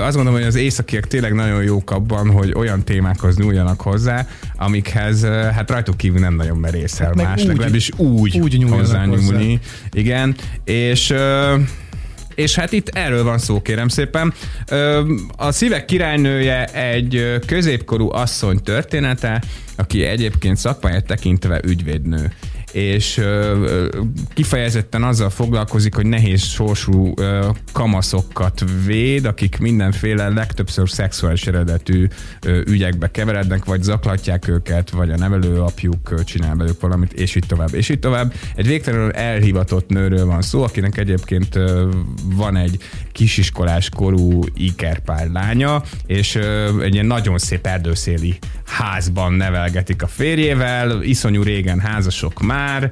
Azt 0.01 0.15
gondolom, 0.15 0.33
hogy 0.33 0.47
az 0.47 0.55
északiek 0.55 1.07
tényleg 1.07 1.33
nagyon 1.33 1.63
jók 1.63 1.91
abban, 1.91 2.31
hogy 2.31 2.53
olyan 2.55 2.83
témákhoz 2.83 3.37
nyúljanak 3.37 3.81
hozzá, 3.81 4.27
amikhez 4.57 5.23
hát 5.25 5.69
rajtuk 5.69 5.97
kívül 5.97 6.19
nem 6.19 6.35
nagyon 6.35 6.57
merészel 6.57 7.13
Hát 7.15 7.15
más, 7.15 7.43
legalábbis 7.43 7.91
úgy, 7.97 8.39
úgy 8.39 8.57
nyúljanak 8.57 8.79
hozzányúlni. 8.79 9.59
Igen, 9.91 10.35
és 10.63 11.13
és 12.35 12.55
hát 12.55 12.71
itt 12.71 12.87
erről 12.87 13.23
van 13.23 13.37
szó, 13.37 13.61
kérem 13.61 13.87
szépen. 13.87 14.33
A 15.37 15.51
szívek 15.51 15.85
királynője 15.85 16.65
egy 16.65 17.39
középkorú 17.45 18.11
asszony 18.11 18.61
története, 18.63 19.43
aki 19.75 20.03
egyébként 20.03 20.57
szakmáját 20.57 21.05
tekintve 21.05 21.61
ügyvédnő 21.65 22.31
és 22.73 23.21
kifejezetten 24.33 25.03
azzal 25.03 25.29
foglalkozik, 25.29 25.95
hogy 25.95 26.05
nehéz 26.05 26.43
sorsú 26.43 27.13
ö, 27.15 27.49
kamaszokat 27.71 28.63
véd, 28.85 29.25
akik 29.25 29.59
mindenféle 29.59 30.29
legtöbbször 30.29 30.89
szexuális 30.89 31.47
eredetű 31.47 32.07
ügyekbe 32.65 33.11
keverednek, 33.11 33.65
vagy 33.65 33.83
zaklatják 33.83 34.47
őket, 34.47 34.89
vagy 34.89 35.11
a 35.11 35.17
nevelőapjuk 35.17 36.11
ö, 36.11 36.23
csinál 36.23 36.55
belőlük 36.55 36.81
valamit, 36.81 37.13
és 37.13 37.35
így 37.35 37.47
tovább, 37.47 37.73
és 37.73 37.89
így 37.89 37.99
tovább. 37.99 38.33
Egy 38.55 38.67
végtelenül 38.67 39.11
elhivatott 39.11 39.89
nőről 39.89 40.25
van 40.25 40.41
szó, 40.41 40.63
akinek 40.63 40.97
egyébként 40.97 41.59
van 42.23 42.55
egy 42.55 42.77
kisiskolás 43.13 43.89
korú 43.89 44.41
ikerpár 44.55 45.27
lánya, 45.27 45.83
és 46.05 46.35
egy 46.81 46.93
ilyen 46.93 47.05
nagyon 47.05 47.37
szép 47.37 47.67
erdőszéli 47.67 48.37
házban 48.65 49.33
nevelgetik 49.33 50.01
a 50.01 50.07
férjével, 50.07 51.03
iszonyú 51.03 51.43
régen 51.43 51.79
házasok 51.79 52.41
már, 52.41 52.89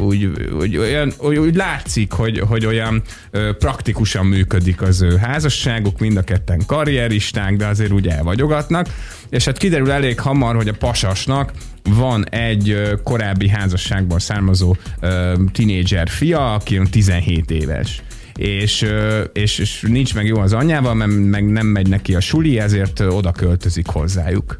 úgy, 0.00 0.24
úgy, 0.58 0.76
olyan, 0.76 1.12
úgy, 1.18 1.36
úgy 1.36 1.54
látszik, 1.54 2.12
hogy, 2.12 2.38
hogy 2.38 2.66
olyan 2.66 3.02
praktikusan 3.58 4.26
működik 4.26 4.82
az 4.82 5.02
ő 5.02 5.16
házasságuk, 5.16 5.98
mind 5.98 6.16
a 6.16 6.22
ketten 6.22 6.62
karrieristák, 6.66 7.56
de 7.56 7.66
azért 7.66 7.92
úgy 7.92 8.08
elvagyogatnak, 8.08 8.86
és 9.28 9.44
hát 9.44 9.58
kiderül 9.58 9.90
elég 9.90 10.20
hamar, 10.20 10.54
hogy 10.56 10.68
a 10.68 10.72
pasasnak 10.72 11.52
van 11.82 12.28
egy 12.28 12.90
korábbi 13.04 13.48
házasságból 13.48 14.18
származó 14.18 14.76
tinédzser 15.52 16.08
fia, 16.08 16.54
aki 16.54 16.80
17 16.90 17.50
éves 17.50 18.02
és, 18.36 18.86
és, 19.32 19.58
és 19.58 19.84
nincs 19.88 20.14
meg 20.14 20.26
jó 20.26 20.38
az 20.38 20.52
anyjával, 20.52 20.94
mert 20.94 21.10
meg 21.12 21.50
nem 21.50 21.66
megy 21.66 21.88
neki 21.88 22.14
a 22.14 22.20
suli, 22.20 22.58
ezért 22.58 23.00
oda 23.00 23.32
költözik 23.32 23.86
hozzájuk. 23.86 24.56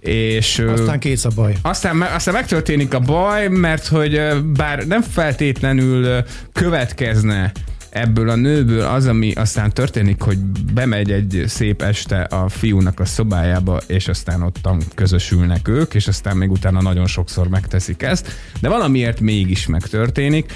És 0.00 0.58
Aztán 0.58 0.98
kész 0.98 1.24
a 1.24 1.30
baj. 1.34 1.56
aztán, 1.62 2.02
aztán 2.02 2.34
megtörténik 2.34 2.94
a 2.94 3.00
baj, 3.00 3.48
mert 3.48 3.86
hogy 3.86 4.20
bár 4.52 4.86
nem 4.86 5.02
feltétlenül 5.02 6.24
következne 6.52 7.52
ebből 7.96 8.28
a 8.28 8.34
nőből 8.34 8.80
az, 8.80 9.06
ami 9.06 9.32
aztán 9.32 9.72
történik, 9.72 10.22
hogy 10.22 10.38
bemegy 10.74 11.10
egy 11.10 11.44
szép 11.46 11.82
este 11.82 12.20
a 12.20 12.48
fiúnak 12.48 13.00
a 13.00 13.04
szobájába, 13.04 13.80
és 13.86 14.08
aztán 14.08 14.42
ottan 14.42 14.82
közösülnek 14.94 15.68
ők, 15.68 15.94
és 15.94 16.08
aztán 16.08 16.36
még 16.36 16.50
utána 16.50 16.82
nagyon 16.82 17.06
sokszor 17.06 17.48
megteszik 17.48 18.02
ezt, 18.02 18.32
de 18.60 18.68
valamiért 18.68 19.20
mégis 19.20 19.66
megtörténik. 19.66 20.52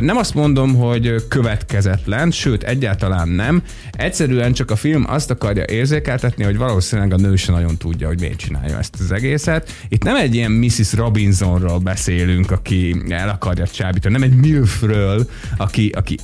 Nem 0.00 0.16
azt 0.16 0.34
mondom, 0.34 0.74
hogy 0.74 1.14
következetlen, 1.28 2.30
sőt, 2.30 2.62
egyáltalán 2.62 3.28
nem. 3.28 3.62
Egyszerűen 3.92 4.52
csak 4.52 4.70
a 4.70 4.76
film 4.76 5.04
azt 5.08 5.30
akarja 5.30 5.64
érzékeltetni, 5.68 6.44
hogy 6.44 6.56
valószínűleg 6.56 7.12
a 7.12 7.16
nő 7.16 7.36
se 7.36 7.52
nagyon 7.52 7.76
tudja, 7.76 8.06
hogy 8.06 8.20
miért 8.20 8.38
csinálja 8.38 8.78
ezt 8.78 8.96
az 9.00 9.12
egészet. 9.12 9.70
Itt 9.88 10.02
nem 10.02 10.16
egy 10.16 10.34
ilyen 10.34 10.50
Mrs. 10.50 10.92
Robinsonról 10.92 11.78
beszélünk, 11.78 12.50
aki 12.50 13.02
el 13.08 13.28
akarja 13.28 13.66
csábítani, 13.66 14.14
nem 14.14 14.22
egy 14.22 14.36
milfről, 14.36 15.28
aki, 15.56 15.90
aki 15.94 16.16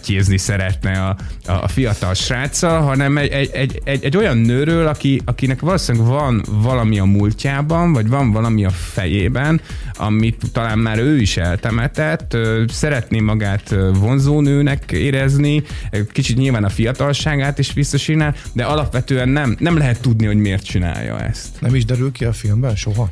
egyepetjézni 0.00 0.36
szeretne 0.36 1.02
a, 1.02 1.16
a, 1.46 1.68
fiatal 1.68 2.14
sráccal, 2.14 2.80
hanem 2.80 3.16
egy, 3.16 3.30
egy, 3.52 3.80
egy, 3.84 4.04
egy, 4.04 4.16
olyan 4.16 4.36
nőről, 4.36 4.86
aki, 4.86 5.20
akinek 5.24 5.60
valószínűleg 5.60 6.06
van 6.06 6.44
valami 6.48 6.98
a 6.98 7.04
múltjában, 7.04 7.92
vagy 7.92 8.08
van 8.08 8.32
valami 8.32 8.64
a 8.64 8.70
fejében, 8.70 9.60
amit 9.94 10.42
talán 10.52 10.78
már 10.78 10.98
ő 10.98 11.20
is 11.20 11.36
eltemetett, 11.36 12.36
szeretné 12.68 13.20
magát 13.20 13.74
vonzónőnek 13.94 14.92
érezni, 14.92 15.62
kicsit 16.12 16.36
nyilván 16.36 16.64
a 16.64 16.68
fiatalságát 16.68 17.58
is 17.58 17.72
visszasínál, 17.72 18.34
de 18.52 18.64
alapvetően 18.64 19.28
nem, 19.28 19.56
nem 19.58 19.76
lehet 19.76 20.00
tudni, 20.00 20.26
hogy 20.26 20.36
miért 20.36 20.64
csinálja 20.64 21.20
ezt. 21.20 21.60
Nem 21.60 21.74
is 21.74 21.84
derül 21.84 22.12
ki 22.12 22.24
a 22.24 22.32
filmben 22.32 22.76
soha? 22.76 23.10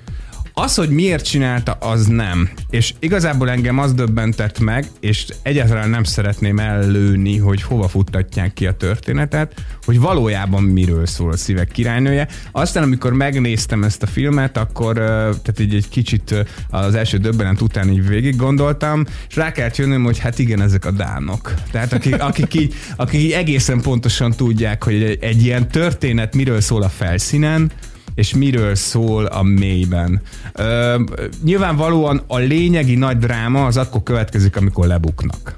Az, 0.61 0.75
hogy 0.75 0.89
miért 0.89 1.25
csinálta, 1.25 1.73
az 1.73 2.07
nem. 2.07 2.49
És 2.71 2.95
igazából 2.99 3.51
engem 3.51 3.79
az 3.79 3.95
döbbentett 3.95 4.59
meg, 4.59 4.87
és 5.01 5.27
egyáltalán 5.43 5.91
nem 5.91 6.05
szeretném 6.05 6.59
ellőni, 6.59 7.37
hogy 7.37 7.63
hova 7.63 7.89
futtatják 7.89 8.53
ki 8.53 8.67
a 8.67 8.73
történetet, 8.73 9.55
hogy 9.85 10.01
valójában 10.01 10.63
miről 10.63 11.07
szól 11.07 11.33
a 11.33 11.37
szívek 11.37 11.69
királynője. 11.69 12.29
Aztán, 12.53 12.83
amikor 12.83 13.13
megnéztem 13.13 13.83
ezt 13.83 14.03
a 14.03 14.07
filmet, 14.07 14.57
akkor 14.57 14.95
tehát 14.95 15.61
így 15.61 15.75
egy 15.75 15.89
kicsit 15.89 16.35
az 16.71 16.95
első 16.95 17.19
döbbenet 17.19 17.61
után 17.61 17.91
így 17.91 18.09
végig 18.09 18.37
gondoltam, 18.37 19.05
és 19.29 19.37
rá 19.37 19.53
kellett 19.53 19.77
jönnöm, 19.77 20.05
hogy 20.05 20.19
hát 20.19 20.39
igen, 20.39 20.63
ezek 20.63 20.85
a 20.85 20.91
dánok. 20.91 21.55
Tehát 21.71 21.93
akik, 21.93 22.23
akik, 22.31 22.55
így, 22.55 22.75
akik 22.97 23.21
így 23.21 23.33
egészen 23.33 23.81
pontosan 23.81 24.31
tudják, 24.31 24.85
hogy 24.85 25.03
egy, 25.03 25.19
egy 25.23 25.43
ilyen 25.43 25.69
történet 25.69 26.35
miről 26.35 26.61
szól 26.61 26.83
a 26.83 26.89
felszínen, 26.89 27.73
és 28.19 28.35
miről 28.35 28.75
szól 28.75 29.25
a 29.25 29.43
mélyben. 29.43 30.21
Ö, 30.53 31.01
nyilvánvalóan 31.43 32.23
a 32.27 32.39
lényegi 32.39 32.95
nagy 32.95 33.19
dráma 33.19 33.67
az 33.67 33.77
akkor 33.77 34.03
következik, 34.03 34.57
amikor 34.57 34.87
lebuknak. 34.87 35.55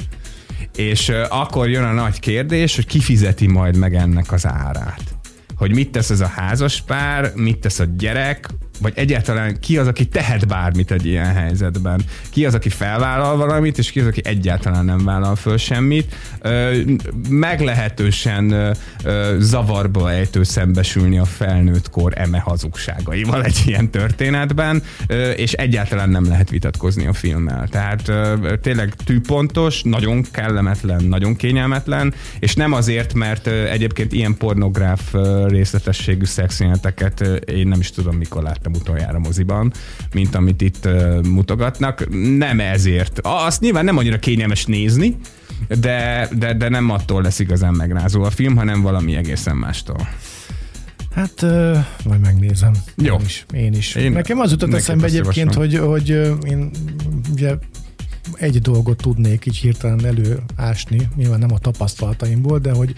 És 0.77 1.13
akkor 1.29 1.69
jön 1.69 1.85
a 1.85 1.93
nagy 1.93 2.21
kérdés, 2.21 2.75
hogy 2.75 2.87
ki 2.87 3.01
fizeti 3.01 3.47
majd 3.47 3.77
meg 3.77 3.95
ennek 3.95 4.33
az 4.33 4.47
árát. 4.47 5.03
Hogy 5.57 5.75
mit 5.75 5.91
tesz 5.91 6.11
ez 6.11 6.21
a 6.21 6.27
házaspár, 6.27 7.33
mit 7.35 7.59
tesz 7.59 7.79
a 7.79 7.85
gyerek, 7.97 8.49
vagy 8.81 8.93
egyáltalán 8.97 9.61
ki 9.61 9.79
az, 9.79 9.87
aki 9.87 10.07
tehet 10.07 10.47
bármit 10.47 10.91
egy 10.91 11.07
ilyen 11.07 11.35
helyzetben. 11.35 12.03
Ki 12.31 12.47
az, 12.47 12.55
aki 12.55 12.69
felvállal 12.69 13.37
valamit, 13.37 13.79
és 13.79 13.91
ki 13.91 14.01
az, 14.01 14.07
aki 14.07 14.21
egyáltalán 14.25 14.85
nem 14.85 15.05
vállal 15.05 15.37
föl 15.37 15.57
semmit. 15.57 16.15
Meglehetősen 17.29 18.77
zavarba 19.39 20.11
ejtő 20.11 20.43
szembesülni 20.43 21.19
a 21.19 21.25
felnőtt 21.25 21.91
kor 21.91 22.13
eme 22.17 22.39
hazugságaival 22.39 23.45
egy 23.45 23.63
ilyen 23.67 23.91
történetben, 23.91 24.83
és 25.37 25.53
egyáltalán 25.53 26.11
nem 26.11 26.25
lehet 26.29 26.51
vitatkozni 26.51 27.07
a 27.07 27.13
filmmel. 27.13 27.69
Tehát 27.69 28.13
tényleg 28.61 28.95
tűpontos, 29.05 29.83
nagyon 29.83 30.25
kellemetlen, 30.31 31.05
nagyon 31.05 31.37
kényelmetlen, 31.37 32.15
és 32.39 32.55
nem 32.55 32.73
azért, 32.73 33.15
mert 33.15 33.47
egyébként 33.47 34.13
ilyen 34.13 34.37
pornográf 34.37 35.15
részletességű 35.47 36.25
szexjeleneteket 36.25 37.21
én 37.47 37.69
nem 37.69 37.81
is 37.81 37.91
tudom, 37.91 38.17
mikor 38.17 38.43
láttam 38.43 38.70
utoljára 38.75 39.19
moziban, 39.19 39.73
mint 40.15 40.35
amit 40.35 40.61
itt 40.61 40.89
mutogatnak. 41.25 42.09
Nem 42.37 42.61
ezért. 42.61 43.19
Azt 43.23 43.61
nyilván 43.61 43.85
nem 43.85 43.97
annyira 43.97 44.19
kényelmes 44.19 44.65
nézni, 44.65 45.17
de, 45.69 46.29
de, 46.39 46.55
de 46.55 46.69
nem 46.69 46.91
attól 46.91 47.23
lesz 47.23 47.39
igazán 47.39 47.75
megrázó 47.75 48.23
a 48.23 48.31
film, 48.31 48.57
hanem 48.57 48.83
valami 48.83 49.17
egészen 49.17 49.57
mástól. 49.57 50.09
Hát, 51.15 51.43
ö, 51.43 51.79
majd 52.05 52.21
megnézem. 52.21 52.73
Jó. 52.97 53.15
Én 53.15 53.25
is. 53.25 53.45
Én 53.53 53.73
is. 53.73 53.95
Én 53.95 54.13
Nekem 54.13 54.41
az 54.41 54.51
jutott 54.51 54.75
eszembe 54.75 55.07
egyébként, 55.07 55.55
hogy, 55.55 55.79
hogy 55.79 56.09
én 56.49 56.71
ugye 57.33 57.55
egy 58.35 58.61
dolgot 58.61 58.97
tudnék 58.97 59.47
így 59.47 59.57
hirtelen 59.57 60.05
előásni, 60.05 61.09
nyilván 61.17 61.39
nem 61.39 61.53
a 61.53 61.59
tapasztalataimból, 61.59 62.59
de 62.59 62.73
hogy 62.73 62.95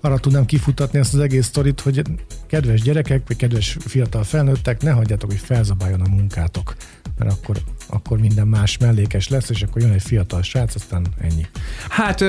arra 0.00 0.18
tudnám 0.18 0.44
kifutatni 0.44 0.98
ezt 0.98 1.14
az 1.14 1.20
egész 1.20 1.46
sztorit, 1.46 1.80
hogy 1.80 2.02
kedves 2.46 2.80
gyerekek, 2.82 3.22
vagy 3.26 3.36
kedves 3.36 3.76
fiatal 3.80 4.24
felnőttek, 4.24 4.82
ne 4.82 4.90
hagyjátok, 4.90 5.30
hogy 5.30 5.40
felzabáljon 5.40 6.00
a 6.00 6.08
munkátok, 6.08 6.74
mert 7.18 7.32
akkor, 7.32 7.56
akkor 7.86 8.18
minden 8.18 8.46
más 8.46 8.78
mellékes 8.78 9.28
lesz, 9.28 9.50
és 9.50 9.62
akkor 9.62 9.82
jön 9.82 9.92
egy 9.92 10.02
fiatal 10.02 10.42
srác, 10.42 10.74
aztán 10.74 11.06
ennyi. 11.20 11.46
Hát 11.88 12.20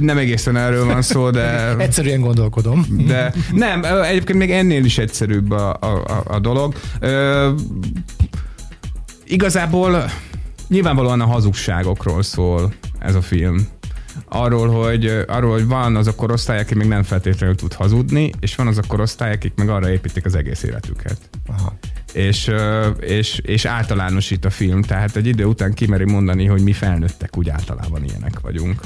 nem 0.00 0.18
egészen 0.18 0.56
erről 0.56 0.84
van 0.84 1.02
szó, 1.02 1.30
de... 1.30 1.68
Egyszerűen 1.78 2.20
gondolkodom. 2.20 2.86
De 3.06 3.34
nem, 3.52 3.84
egyébként 3.84 4.38
még 4.38 4.50
ennél 4.50 4.84
is 4.84 4.98
egyszerűbb 4.98 5.50
a, 5.50 5.72
a, 5.80 6.22
a, 6.26 6.38
dolog. 6.38 6.74
Igazából 9.24 10.10
nyilvánvalóan 10.74 11.20
a 11.20 11.26
hazugságokról 11.26 12.22
szól 12.22 12.72
ez 12.98 13.14
a 13.14 13.22
film. 13.22 13.68
arról, 14.28 14.68
hogy, 14.68 15.24
arról, 15.26 15.52
hogy 15.52 15.66
van 15.66 15.96
az 15.96 16.06
a 16.06 16.14
korosztály, 16.14 16.58
aki 16.60 16.74
még 16.74 16.88
nem 16.88 17.02
feltétlenül 17.02 17.56
tud 17.56 17.72
hazudni, 17.72 18.32
és 18.40 18.54
van 18.54 18.66
az 18.66 18.78
a 18.78 18.82
korosztály, 18.86 19.32
akik 19.32 19.52
meg 19.54 19.68
arra 19.68 19.90
építik 19.90 20.24
az 20.24 20.34
egész 20.34 20.62
életüket. 20.62 21.18
Aha. 21.46 21.78
És, 22.12 22.50
és, 23.00 23.38
és 23.38 23.64
általánosít 23.64 24.44
a 24.44 24.50
film, 24.50 24.82
tehát 24.82 25.16
egy 25.16 25.26
idő 25.26 25.44
után 25.44 25.74
kimeri 25.74 26.04
mondani, 26.04 26.46
hogy 26.46 26.62
mi 26.62 26.72
felnőttek 26.72 27.36
úgy 27.36 27.48
általában 27.48 28.04
ilyenek 28.04 28.40
vagyunk. 28.40 28.80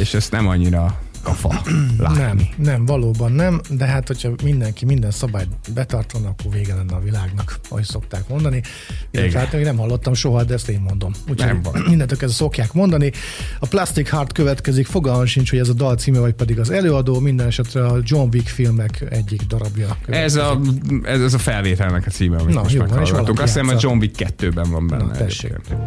És 0.00 0.14
ezt 0.14 0.32
nem 0.32 0.48
annyira 0.48 1.00
kafa 1.22 1.62
látni. 1.98 2.18
Nem, 2.18 2.48
nem, 2.56 2.86
valóban 2.86 3.32
nem, 3.32 3.60
de 3.70 3.84
hát, 3.84 4.06
hogyha 4.06 4.30
mindenki 4.42 4.84
minden 4.84 5.10
szabályt 5.10 5.48
betartana, 5.74 6.28
akkor 6.28 6.52
vége 6.52 6.74
lenne 6.74 6.94
a 6.94 7.00
világnak, 7.00 7.60
ahogy 7.68 7.84
szokták 7.84 8.28
mondani. 8.28 8.62
Igen. 9.10 9.32
Hát 9.32 9.52
még 9.52 9.64
nem 9.64 9.76
hallottam 9.76 10.14
soha, 10.14 10.44
de 10.44 10.54
ezt 10.54 10.68
én 10.68 10.80
mondom. 10.80 11.12
Úgyhogy 11.28 11.58
mindentől 11.74 12.18
kezdve 12.18 12.36
szokják 12.36 12.72
mondani. 12.72 13.12
A 13.58 13.66
Plastic 13.66 14.10
Heart 14.10 14.32
következik, 14.32 14.86
fogalmam 14.86 15.26
sincs, 15.26 15.50
hogy 15.50 15.58
ez 15.58 15.68
a 15.68 15.72
dal 15.72 15.96
címe, 15.96 16.18
vagy 16.18 16.34
pedig 16.34 16.58
az 16.58 16.70
előadó, 16.70 17.20
minden 17.20 17.46
esetre 17.46 17.86
a 17.86 17.98
John 18.02 18.28
Wick 18.32 18.48
filmek 18.48 19.04
egyik 19.10 19.42
darabja. 19.42 19.96
Ez 20.06 20.34
a, 20.34 20.60
ez, 21.02 21.20
ez 21.20 21.34
a 21.34 21.38
felvételnek 21.38 22.06
a 22.06 22.10
címe, 22.10 22.36
amit 22.36 22.54
Na, 22.54 22.62
most 22.62 22.74
jó 22.74 22.80
meghallgattunk. 22.80 23.40
Azt 23.40 23.58
hiszem, 23.58 23.76
a. 23.76 23.78
John 23.80 23.98
Wick 23.98 24.32
2-ben 24.38 24.70
van 24.70 24.86
benne. 24.86 25.04
Na, 25.04 25.10
tessék. 25.10 25.50
egyébként. 25.50 25.80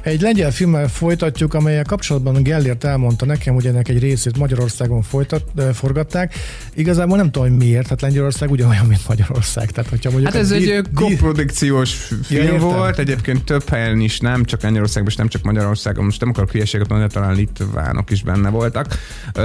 Egy 0.02 0.20
lengyel 0.20 0.50
filmmel 0.50 0.88
folytatjuk, 0.88 1.54
amelyel 1.54 1.84
kapcsolatban 1.84 2.42
Gellért 2.42 2.84
elmondta 2.84 3.24
nekem, 3.26 3.54
hogy 3.54 3.66
ennek 3.66 3.88
egy 3.88 3.98
részét 3.98 4.38
Magyarországon 4.38 5.02
folytat, 5.02 5.44
forgatták. 5.72 6.34
Igazából 6.74 7.16
nem 7.16 7.30
tudom, 7.30 7.48
hogy 7.48 7.58
miért, 7.58 7.88
hát 7.88 8.00
Lengyelország 8.00 8.50
ugyanolyan, 8.50 8.86
mint 8.86 9.08
Magyarország. 9.08 9.70
Tehát, 9.70 9.90
hogyha 9.90 10.10
mondjuk 10.10 10.32
Hát 10.32 10.42
ez 10.42 10.50
egy 10.50 10.64
di- 10.64 10.82
koprodukciós 10.94 11.94
film 12.22 12.42
értem. 12.42 12.58
volt, 12.58 12.98
egyébként 12.98 13.44
több 13.44 13.68
helyen 13.68 14.00
is, 14.00 14.18
nem 14.20 14.44
csak 14.44 14.62
Lengyelországban, 14.62 15.10
és 15.10 15.16
nem 15.16 15.28
csak 15.28 15.42
Magyarországon, 15.42 16.04
most 16.04 16.20
nem 16.20 16.28
akarok 16.28 16.50
hülyeséget 16.50 16.88
mondani, 16.88 17.10
talán 17.12 17.34
litvánok 17.34 18.10
is 18.10 18.22
benne 18.22 18.48
voltak. 18.48 18.86
Ö, 19.34 19.42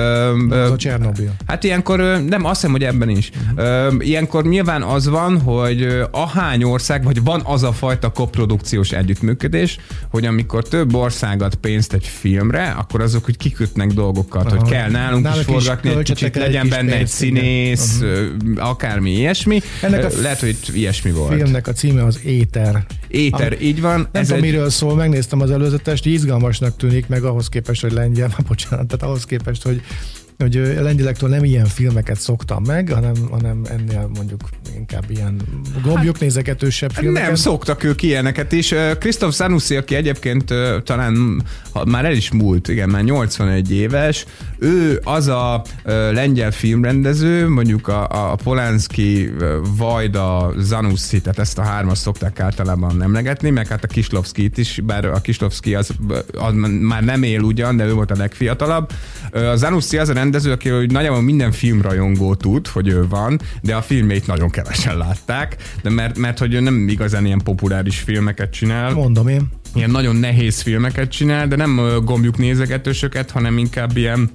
ö, 0.50 0.64
az 0.64 0.72
a 0.72 0.76
Csernobil. 0.76 1.34
Hát 1.46 1.64
ilyenkor, 1.64 2.00
nem, 2.28 2.46
azt 2.46 2.56
hiszem, 2.56 2.72
hogy 2.72 2.84
ebben 2.84 3.10
is. 3.10 3.32
Ö, 3.56 3.94
Ilyenkor 4.00 4.46
nyilván 4.46 4.84
az 4.84 5.08
van, 5.08 5.42
hogy 5.42 5.88
ahány 6.12 6.64
ország, 6.64 7.04
vagy 7.04 7.24
van 7.24 7.42
az 7.44 7.64
a 7.64 7.72
fajta 7.72 8.10
koprodukciós 8.10 8.92
együttműködés, 8.92 9.78
hogy 10.10 10.26
amikor 10.46 10.68
több 10.68 10.96
ország 10.96 11.42
ad 11.42 11.56
pénzt 11.56 11.94
egy 11.94 12.08
filmre, 12.08 12.70
akkor 12.70 13.02
azok 13.02 13.30
úgy 13.30 13.38
kikötnek 13.38 13.88
dolgokat, 13.88 14.46
Aha. 14.46 14.56
hogy 14.56 14.70
kell 14.70 14.90
nálunk 14.90 15.24
Náluk 15.24 15.40
is 15.40 15.46
is 15.48 15.54
forgatni, 15.54 15.90
egy 15.90 15.96
költsetek 15.96 16.32
kicsit 16.32 16.36
egy 16.36 16.48
legyen 16.48 16.62
kis 16.62 16.72
benne 16.72 16.96
egy 16.96 17.08
színész, 17.08 18.00
ö, 18.02 18.26
akármi 18.56 19.12
ilyesmi. 19.12 19.62
Ennek 19.82 20.04
a 20.04 20.10
Lehet, 20.22 20.40
hogy 20.40 20.58
ilyesmi 20.74 21.12
volt. 21.12 21.34
filmnek 21.34 21.68
a 21.68 21.72
címe 21.72 22.04
az 22.04 22.20
Éter. 22.24 22.86
Éter, 23.08 23.62
így 23.62 23.82
van. 23.82 23.98
Nem 23.98 24.08
ez 24.12 24.28
tudom, 24.28 24.44
egy, 24.44 24.52
miről 24.52 24.70
szól, 24.70 24.96
megnéztem 24.96 25.42
az 25.42 25.52
előzetest, 25.52 26.06
izgalmasnak 26.06 26.78
tűnik, 26.78 27.08
meg 27.08 27.24
ahhoz 27.24 27.50
képest, 27.50 27.82
hogy 27.82 27.92
lengyel, 27.92 28.36
bocsánat, 28.48 28.88
tehát 28.88 29.04
ahhoz 29.04 29.26
képest, 29.26 29.64
hogy 29.64 29.82
hogy 30.38 30.76
lengyelektől 30.80 31.30
nem 31.30 31.44
ilyen 31.44 31.66
filmeket 31.66 32.20
szoktam 32.20 32.64
meg, 32.68 32.92
hanem, 32.92 33.14
hanem 33.32 33.62
ennél 33.70 34.10
mondjuk 34.16 34.42
inkább 34.76 35.04
ilyen 35.08 35.42
gombjuk 35.84 36.20
nézegetősebb 36.20 36.92
filmeket. 36.92 37.22
Hát 37.22 37.28
nem, 37.28 37.36
szoktak 37.36 37.84
ők 37.84 38.02
ilyeneket 38.02 38.52
is. 38.52 38.74
Krisztof 39.00 39.36
Zanussi, 39.36 39.76
aki 39.76 39.96
egyébként 39.96 40.54
talán 40.84 41.44
már 41.86 42.06
el 42.06 42.12
is 42.14 42.32
múlt, 42.32 42.68
igen, 42.68 42.90
már 42.90 43.04
81 43.04 43.72
éves, 43.72 44.26
ő 44.60 45.02
az 45.04 45.28
a 45.28 45.62
lengyel 46.12 46.52
filmrendező, 46.52 47.50
mondjuk 47.50 47.88
a, 47.88 48.32
a 48.32 48.36
Polanski, 48.36 49.34
Vajda, 49.78 50.54
Zanussi, 50.58 51.22
tehát 51.22 51.40
ezt 51.40 51.58
a 51.58 51.62
hármas 51.62 51.98
szokták 51.98 52.40
általában 52.40 53.02
emlegetni, 53.02 53.50
meg 53.50 53.68
hát 53.68 53.84
a 53.84 53.88
Kislovskit 53.88 54.58
is, 54.58 54.80
bár 54.84 55.06
a 55.06 55.22
Kislovski 55.22 55.76
az, 55.76 55.90
az 56.34 56.54
már 56.80 57.04
nem 57.04 57.24
él 57.24 57.42
ugyan, 57.42 57.78
de 57.78 57.86
ő 57.86 57.94
volt 57.94 58.12
a 58.12 58.16
legfiatalabb. 58.18 58.92
A 59.32 59.56
Zanussi 59.56 59.98
az 59.98 60.10
a 60.10 60.14
rendező, 60.26 60.52
aki 60.52 60.70
hogy 60.70 60.92
nagyjából 60.92 61.22
minden 61.22 61.52
filmrajongó 61.52 62.36
tud, 62.36 62.68
hogy 62.68 62.88
ő 62.88 63.08
van, 63.08 63.40
de 63.62 63.76
a 63.76 63.82
filmét 63.82 64.28
nagyon 64.28 64.50
kevesen 64.50 64.98
látták, 64.98 65.56
de 65.82 65.90
mert, 65.90 66.18
mert 66.18 66.40
hogy 66.40 66.54
ő 66.54 66.60
nem 66.60 66.88
igazán 66.88 67.26
ilyen 67.26 67.42
populáris 67.44 68.00
filmeket 68.00 68.52
csinál 68.52 68.94
Mondom 68.94 69.28
én. 69.28 69.48
ilyen 69.74 69.90
nagyon 69.90 70.16
nehéz 70.16 70.62
filmeket 70.62 71.10
csinál, 71.12 71.48
de 71.48 71.56
nem 71.56 71.82
gombjuk 72.04 72.38
nézegetősöket, 72.38 73.32
hanem 73.32 73.58
inkább 73.58 73.98
ilyen 73.98 74.30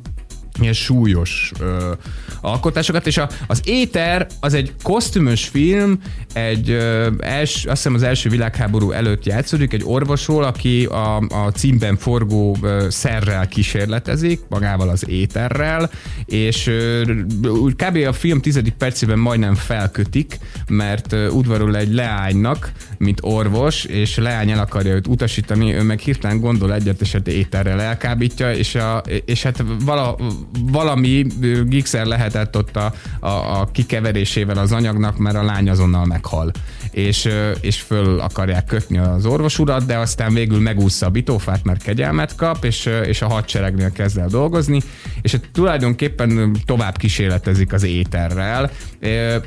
ilyen 0.61 0.72
súlyos 0.72 1.53
ö, 1.61 1.92
alkotásokat, 2.40 3.07
és 3.07 3.18
a, 3.18 3.28
az 3.46 3.61
Éter 3.64 4.26
az 4.40 4.55
egy 4.55 4.72
kosztümös 4.82 5.48
film, 5.48 6.01
egy 6.32 6.70
ö, 6.70 7.11
els, 7.18 7.55
azt 7.55 7.76
hiszem 7.76 7.94
az 7.94 8.03
első 8.03 8.28
világháború 8.28 8.90
előtt 8.90 9.24
játszódik, 9.24 9.72
egy 9.72 9.82
orvosról, 9.84 10.44
aki 10.44 10.84
a, 10.84 11.16
a 11.16 11.51
címben 11.55 11.96
forgó 11.96 12.57
ö, 12.62 12.86
szerrel 12.90 13.48
kísérletezik, 13.48 14.40
magával 14.48 14.88
az 14.88 15.09
éterrel, 15.09 15.90
és 16.24 16.66
ö, 16.66 17.03
úgy 17.42 17.74
kb. 17.74 17.96
a 18.07 18.12
film 18.12 18.40
tizedik 18.40 18.74
percében 18.74 19.18
majdnem 19.18 19.55
felkötik, 19.55 20.38
mert 20.68 21.12
ö, 21.12 21.28
udvarol 21.28 21.76
egy 21.76 21.92
leánynak, 21.92 22.72
mint 22.98 23.18
orvos, 23.22 23.84
és 23.84 24.16
leány 24.16 24.51
el 24.51 24.59
akarja 24.59 24.94
őt 24.94 25.07
utasítani, 25.07 25.74
ő 25.74 25.82
meg 25.82 25.98
hirtelen 25.98 26.40
gondol 26.40 26.74
egyet, 26.74 27.01
és 27.01 27.12
hát 27.12 27.28
éterrel 27.28 27.80
elkábítja, 27.80 28.53
és, 28.53 28.74
a, 28.74 29.03
és 29.24 29.42
hát 29.42 29.64
vala, 29.84 30.16
valami 30.62 31.26
gigszer 31.68 32.07
lehetett 32.07 32.57
ott 32.57 32.76
a, 32.76 32.93
a, 33.20 33.61
a 33.61 33.68
kikeverésével 33.72 34.59
az 34.59 34.72
anyagnak, 34.72 35.18
mert 35.18 35.36
a 35.36 35.43
lány 35.43 35.70
azonnal 35.70 36.07
meghal. 36.07 36.51
És, 36.91 37.28
és 37.61 37.80
föl 37.80 38.20
akarják 38.20 38.64
kötni 38.64 38.99
az 38.99 39.26
orvos 39.26 39.61
de 39.86 39.97
aztán 39.97 40.34
végül 40.34 40.61
megúszza 40.61 41.07
a 41.07 41.11
bitófát, 41.11 41.64
mert 41.64 41.82
kegyelmet 41.82 42.34
kap, 42.34 42.64
és, 42.64 42.88
és 43.05 43.22
a 43.22 43.28
hadseregnél 43.28 43.93
kezd 43.93 44.18
el 44.18 44.28
dolgozni, 44.28 44.80
és 45.22 45.32
hát 45.32 45.51
tulajdonképpen 45.53 46.57
tovább 46.64 46.97
kísérletezik 46.97 47.72
az 47.72 47.82
éterrel. 47.82 48.70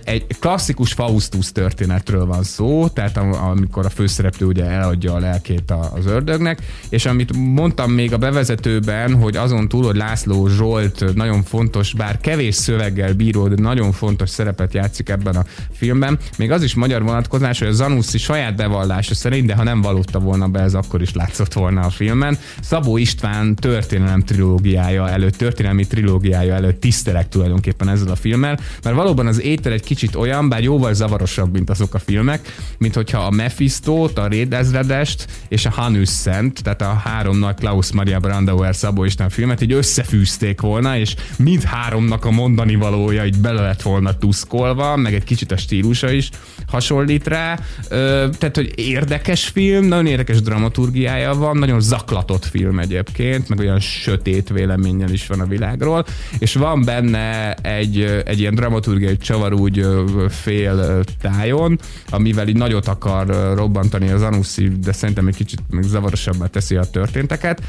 Egy 0.03 0.25
klasszikus 0.39 0.93
Faustus 0.93 1.51
történetről 1.51 2.25
van 2.25 2.43
szó, 2.43 2.87
tehát 2.87 3.17
am- 3.17 3.33
amikor 3.33 3.85
a 3.85 3.89
főszereplő 3.89 4.45
ugye 4.45 4.65
eladja 4.65 5.13
a 5.13 5.19
lelkét 5.19 5.73
az 5.93 6.05
ördögnek, 6.05 6.61
és 6.89 7.05
amit 7.05 7.37
mondtam 7.37 7.91
még 7.91 8.13
a 8.13 8.17
bevezetőben, 8.17 9.15
hogy 9.15 9.35
azon 9.35 9.67
túl, 9.67 9.83
hogy 9.83 9.95
László 9.95 10.47
Zsolt 10.47 10.82
nagyon 11.15 11.43
fontos, 11.43 11.93
bár 11.93 12.19
kevés 12.19 12.55
szöveggel 12.55 13.13
bíró, 13.13 13.47
de 13.47 13.61
nagyon 13.61 13.91
fontos 13.91 14.29
szerepet 14.29 14.73
játszik 14.73 15.09
ebben 15.09 15.35
a 15.35 15.45
filmben, 15.71 16.17
még 16.37 16.51
az 16.51 16.63
is 16.63 16.73
magyar 16.73 17.03
vonatkozás, 17.03 17.59
hogy 17.59 17.67
a 17.67 17.71
Zanussi 17.71 18.17
saját 18.17 18.55
bevallása 18.55 19.15
szerint, 19.15 19.47
de 19.47 19.55
ha 19.55 19.63
nem 19.63 19.81
valóta 19.81 20.19
volna 20.19 20.47
be, 20.47 20.59
ez 20.59 20.73
akkor 20.73 21.01
is 21.01 21.13
látszott 21.13 21.53
volna 21.53 21.81
a 21.81 21.89
filmen. 21.89 22.37
Szabó 22.61 22.97
István 22.97 23.55
történelem 23.55 24.21
trilógiája 24.21 25.09
előtt, 25.09 25.35
történelmi 25.35 25.87
trilógiája 25.87 26.53
előtt 26.53 26.79
tisztelek 26.79 27.29
tulajdonképpen 27.29 27.89
ezzel 27.89 28.11
a 28.11 28.15
filmmel, 28.15 28.59
mert 28.83 28.95
valóban 28.95 29.27
az 29.27 29.41
étel 29.41 29.71
egy 29.71 29.83
kicsit 29.83 30.15
olyan, 30.15 30.49
bár 30.49 30.63
jóval 30.63 30.93
zavarosabb, 30.93 31.53
mint 31.53 31.69
azok 31.69 31.93
a 31.93 31.99
filmek, 31.99 32.55
mint 32.77 32.95
hogyha 32.95 33.19
a 33.19 33.29
Mephistot, 33.29 34.17
a 34.17 34.27
Réd 34.27 34.53
ezredest 34.53 35.25
és 35.47 35.65
a 35.65 35.69
Hanusszent, 35.69 36.63
tehát 36.63 36.81
a 36.81 37.01
három 37.03 37.37
nagy 37.37 37.55
Klaus 37.55 37.91
Maria 37.91 38.19
Brandauer 38.19 38.75
Szabó 38.75 39.03
István 39.03 39.29
filmet 39.29 39.61
így 39.61 39.71
összefűzték 39.71 40.61
volna, 40.61 40.72
és 40.81 41.15
mind 41.37 41.63
háromnak 41.63 42.25
a 42.25 42.31
mondani 42.31 42.75
valója 42.75 43.25
így 43.25 43.37
bele 43.37 43.61
lett 43.61 43.81
volna 43.81 44.17
tuszkolva, 44.17 44.95
meg 44.95 45.13
egy 45.13 45.23
kicsit 45.23 45.51
a 45.51 45.57
stílusa 45.57 46.11
is 46.11 46.29
hasonlít 46.67 47.27
rá. 47.27 47.59
Ö, 47.89 48.27
tehát, 48.37 48.55
hogy 48.55 48.71
érdekes 48.75 49.45
film, 49.47 49.85
nagyon 49.85 50.05
érdekes 50.05 50.41
dramaturgiája 50.41 51.33
van, 51.33 51.57
nagyon 51.57 51.81
zaklatott 51.81 52.45
film 52.45 52.79
egyébként, 52.79 53.49
meg 53.49 53.59
olyan 53.59 53.79
sötét 53.79 54.49
véleménnyel 54.49 55.09
is 55.09 55.27
van 55.27 55.39
a 55.39 55.45
világról, 55.45 56.05
és 56.39 56.53
van 56.53 56.83
benne 56.83 57.53
egy, 57.53 58.23
egy 58.25 58.39
ilyen 58.39 58.55
dramaturgiai 58.55 59.17
csavar 59.17 59.53
úgy 59.53 59.85
fél 60.29 61.03
tájon, 61.21 61.79
amivel 62.09 62.47
így 62.47 62.57
nagyot 62.57 62.87
akar 62.87 63.53
robbantani 63.55 64.09
az 64.09 64.21
Anuszi, 64.21 64.67
de 64.67 64.91
szerintem 64.91 65.27
egy 65.27 65.35
kicsit 65.35 65.59
még 65.69 65.83
zavarosabbá 65.83 66.45
teszi 66.45 66.75
a 66.75 66.83
történteket. 66.83 67.61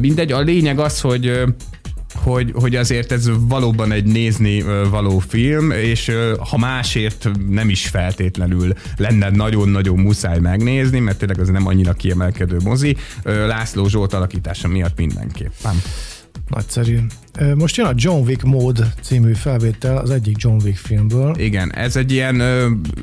Mindegy, 0.00 0.32
a 0.32 0.40
lényeg 0.40 0.78
az, 0.78 1.00
hogy 1.00 1.42
hogy, 2.14 2.52
hogy 2.54 2.76
azért 2.76 3.12
ez 3.12 3.30
valóban 3.38 3.92
egy 3.92 4.04
nézni 4.04 4.62
való 4.90 5.18
film, 5.18 5.70
és 5.70 6.12
ha 6.50 6.58
másért 6.58 7.28
nem 7.48 7.68
is 7.68 7.86
feltétlenül 7.88 8.72
lenne 8.96 9.30
nagyon-nagyon 9.30 9.98
muszáj 9.98 10.38
megnézni, 10.38 10.98
mert 10.98 11.18
tényleg 11.18 11.40
az 11.40 11.48
nem 11.48 11.66
annyira 11.66 11.92
kiemelkedő 11.92 12.56
mozi, 12.64 12.96
László 13.24 13.88
Zsolt 13.88 14.12
alakítása 14.14 14.68
miatt 14.68 14.96
mindenképpen. 14.96 15.82
Nagyszerű. 16.50 16.98
Most 17.54 17.76
jön 17.76 17.86
a 17.86 17.92
John 17.94 18.26
Wick 18.26 18.42
Mode 18.42 18.94
című 19.02 19.32
felvétel 19.32 19.96
az 19.96 20.10
egyik 20.10 20.36
John 20.38 20.62
Wick 20.64 20.76
filmből. 20.76 21.34
Igen, 21.38 21.74
ez 21.74 21.96
egy 21.96 22.12
ilyen, 22.12 22.40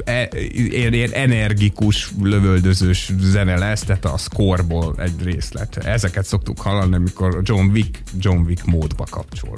e, 0.03 0.29
ilyen, 0.51 0.93
ilyen 0.93 1.11
energikus, 1.11 2.11
lövöldözős 2.21 3.11
zene 3.19 3.57
lesz, 3.57 3.81
tehát 3.83 4.05
a 4.05 4.17
scoreból 4.17 4.95
egy 4.97 5.23
részlet. 5.23 5.77
Ezeket 5.77 6.25
szoktuk 6.25 6.61
hallani, 6.61 6.95
amikor 6.95 7.41
John 7.43 7.69
Wick, 7.69 8.01
John 8.19 8.39
Wick 8.45 8.65
módba 8.65 9.05
kapcsol. 9.09 9.57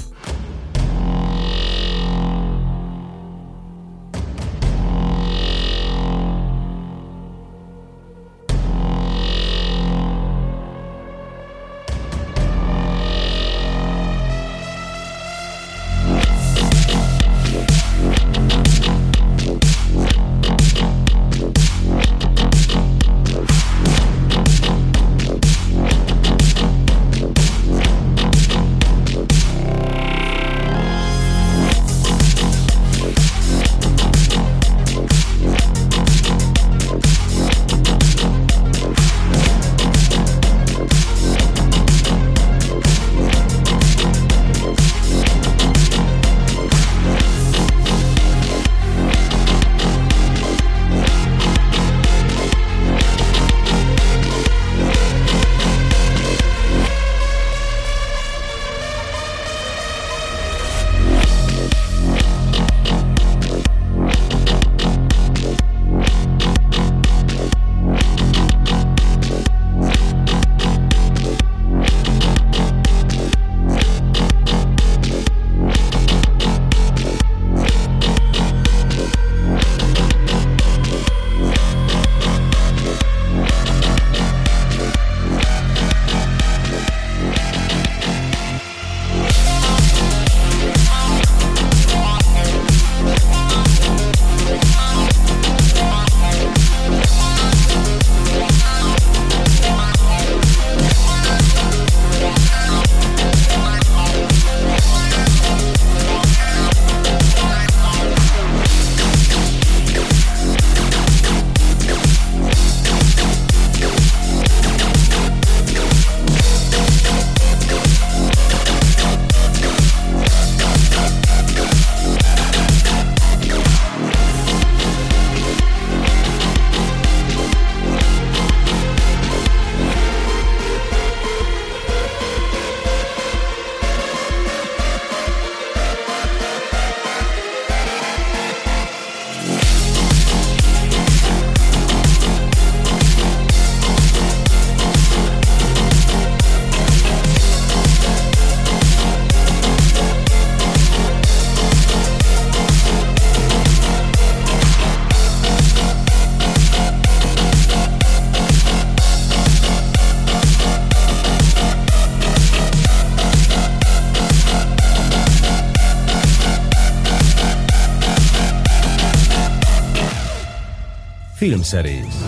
Filmszerész. 171.69 172.25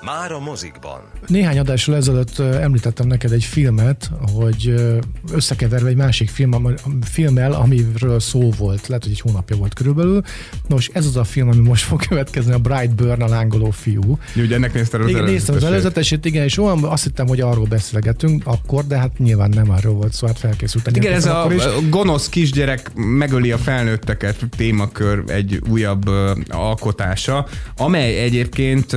Már 0.00 0.32
a 0.32 0.38
mozikban. 0.38 1.10
Néhány 1.26 1.58
adással 1.58 1.96
ezelőtt 1.96 2.38
említettem 2.38 3.06
neked 3.06 3.32
egy 3.32 3.44
filmet, 3.44 4.10
hogy 4.32 4.74
összekeverve 5.32 5.88
egy 5.88 5.96
másik 5.96 6.28
film, 6.28 6.76
filmmel, 7.02 7.52
amiről 7.52 8.20
szó 8.20 8.50
volt, 8.58 8.86
lehet, 8.86 9.02
hogy 9.02 9.12
egy 9.12 9.20
hónapja 9.20 9.56
volt 9.56 9.74
körülbelül. 9.74 10.22
Nos, 10.68 10.90
ez 10.92 11.06
az 11.06 11.16
a 11.16 11.24
film, 11.24 11.48
ami 11.48 11.60
most 11.60 11.84
fog 11.84 12.06
következni, 12.06 12.52
a 12.52 12.58
Brightburn, 12.58 13.22
a 13.22 13.28
lángoló 13.28 13.70
fiú. 13.70 14.18
Ugye 14.36 14.54
ennek 14.54 14.74
nézted 14.74 15.00
az 15.00 15.08
Igen, 15.08 15.24
néztem 15.24 15.54
az 15.54 15.64
előzetesét? 15.64 16.24
igen, 16.24 16.44
és 16.44 16.58
olyan 16.58 16.84
azt 16.84 17.02
hittem, 17.04 17.26
hogy 17.26 17.40
arról 17.40 17.66
beszélgetünk 17.66 18.42
akkor, 18.46 18.86
de 18.86 18.98
hát 18.98 19.18
nyilván 19.18 19.50
nem 19.54 19.70
arról 19.70 19.94
volt 19.94 20.12
szó, 20.12 20.26
hát 20.26 20.38
felkészültem. 20.38 20.94
Igen, 20.94 21.12
ez 21.12 21.26
a 21.26 21.48
is. 21.54 21.62
gonosz 21.88 22.28
kisgyerek 22.28 22.90
megöli 22.94 23.52
a 23.52 23.58
felnőtteket 23.58 24.36
témakör 24.56 25.22
egy 25.26 25.62
újabb 25.68 26.10
alkotása, 26.48 27.46
amely 27.76 28.18
egyébként 28.18 28.96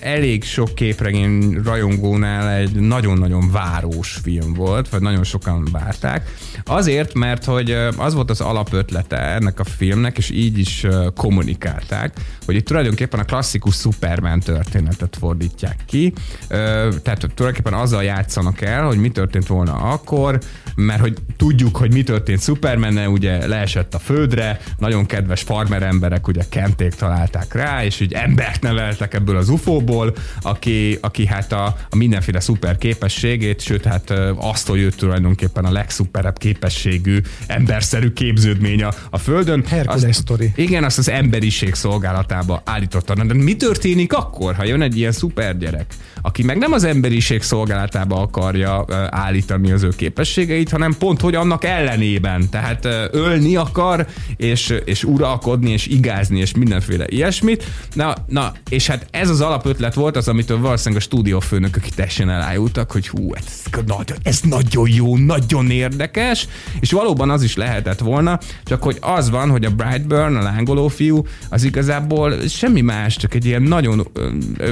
elég 0.00 0.44
sok 0.44 0.74
képregény 0.74 1.25
rajongónál 1.64 2.50
egy 2.50 2.72
nagyon-nagyon 2.72 3.50
város 3.50 4.18
film 4.22 4.52
volt, 4.52 4.88
vagy 4.88 5.00
nagyon 5.00 5.24
sokan 5.24 5.68
várták. 5.72 6.34
Azért, 6.64 7.14
mert 7.14 7.44
hogy 7.44 7.70
az 7.96 8.14
volt 8.14 8.30
az 8.30 8.40
alapötlete 8.40 9.16
ennek 9.16 9.60
a 9.60 9.64
filmnek, 9.64 10.18
és 10.18 10.30
így 10.30 10.58
is 10.58 10.86
kommunikálták, 11.14 12.20
hogy 12.44 12.54
itt 12.54 12.66
tulajdonképpen 12.66 13.20
a 13.20 13.24
klasszikus 13.24 13.74
Superman 13.74 14.40
történetet 14.40 15.16
fordítják 15.20 15.76
ki, 15.86 16.12
tehát 16.48 17.30
tulajdonképpen 17.34 17.72
azzal 17.72 18.02
játszanak 18.02 18.60
el, 18.60 18.84
hogy 18.84 18.98
mi 18.98 19.08
történt 19.08 19.46
volna 19.46 19.72
akkor, 19.72 20.38
mert 20.74 21.00
hogy 21.00 21.16
tudjuk, 21.36 21.76
hogy 21.76 21.92
mi 21.92 22.02
történt 22.02 22.42
Superman, 22.42 23.06
ugye 23.06 23.46
leesett 23.46 23.94
a 23.94 23.98
földre, 23.98 24.60
nagyon 24.78 25.06
kedves 25.06 25.42
farmer 25.42 25.82
emberek 25.82 26.28
ugye 26.28 26.42
kenték 26.48 26.94
találták 26.94 27.54
rá, 27.54 27.84
és 27.84 28.00
úgy 28.00 28.12
embert 28.12 28.62
neveltek 28.62 29.14
ebből 29.14 29.36
az 29.36 29.48
UFO-ból, 29.48 30.14
aki, 30.42 30.98
aki 31.00 31.15
hát 31.24 31.52
a, 31.52 31.76
a 31.90 31.96
mindenféle 31.96 32.40
szuper 32.40 32.78
képességét, 32.78 33.60
sőt 33.60 33.84
hát 33.84 34.12
azt, 34.36 34.66
hogy 34.68 34.80
ő 34.80 34.90
tulajdonképpen 34.90 35.64
a 35.64 35.70
legszuperebb 35.70 36.38
képességű 36.38 37.20
emberszerű 37.46 38.12
képződmény 38.12 38.82
a, 38.82 38.92
a 39.10 39.18
földön. 39.18 39.64
Herkules 39.68 40.16
sztori. 40.16 40.52
igen, 40.56 40.84
azt 40.84 40.98
az 40.98 41.08
emberiség 41.08 41.74
szolgálatába 41.74 42.62
állította. 42.64 43.14
De 43.14 43.34
mi 43.34 43.56
történik 43.56 44.12
akkor, 44.12 44.54
ha 44.54 44.64
jön 44.64 44.82
egy 44.82 44.96
ilyen 44.96 45.12
szuper 45.12 45.58
gyerek, 45.58 45.94
aki 46.22 46.42
meg 46.42 46.58
nem 46.58 46.72
az 46.72 46.84
emberiség 46.84 47.42
szolgálatába 47.42 48.20
akarja 48.20 48.84
állítani 49.10 49.72
az 49.72 49.82
ő 49.82 49.88
képességeit, 49.88 50.70
hanem 50.70 50.94
pont, 50.98 51.20
hogy 51.20 51.34
annak 51.34 51.64
ellenében. 51.64 52.48
Tehát 52.50 52.84
ölni 53.12 53.56
akar, 53.56 54.06
és, 54.36 54.74
és 54.84 55.04
uralkodni, 55.04 55.70
és 55.70 55.86
igázni, 55.86 56.38
és 56.38 56.54
mindenféle 56.54 57.04
ilyesmit. 57.08 57.64
Na, 57.92 58.14
na, 58.26 58.52
és 58.68 58.86
hát 58.86 59.06
ez 59.10 59.30
az 59.30 59.40
alapötlet 59.40 59.94
volt 59.94 60.16
az, 60.16 60.28
amitől 60.28 60.60
valószínűleg 60.60 61.02
a 61.02 61.04
stúdiófőnökök 61.06 61.86
itt 61.86 61.94
teljesen 61.94 62.30
elájultak, 62.30 62.92
hogy 62.92 63.08
hú, 63.08 63.34
ez, 63.34 63.62
nagy- 63.86 64.14
ez 64.22 64.40
nagyon 64.40 64.88
jó, 64.88 65.16
nagyon 65.16 65.70
érdekes, 65.70 66.48
és 66.80 66.92
valóban 66.92 67.30
az 67.30 67.42
is 67.42 67.56
lehetett 67.56 67.98
volna, 67.98 68.38
csak 68.64 68.82
hogy 68.82 68.96
az 69.00 69.30
van, 69.30 69.50
hogy 69.50 69.64
a 69.64 69.70
Brightburn, 69.70 70.36
a 70.36 70.42
lángoló 70.42 70.88
fiú, 70.88 71.22
az 71.48 71.64
igazából 71.64 72.48
semmi 72.48 72.80
más, 72.80 73.16
csak 73.16 73.34
egy 73.34 73.44
ilyen 73.44 73.62
nagyon, 73.62 74.08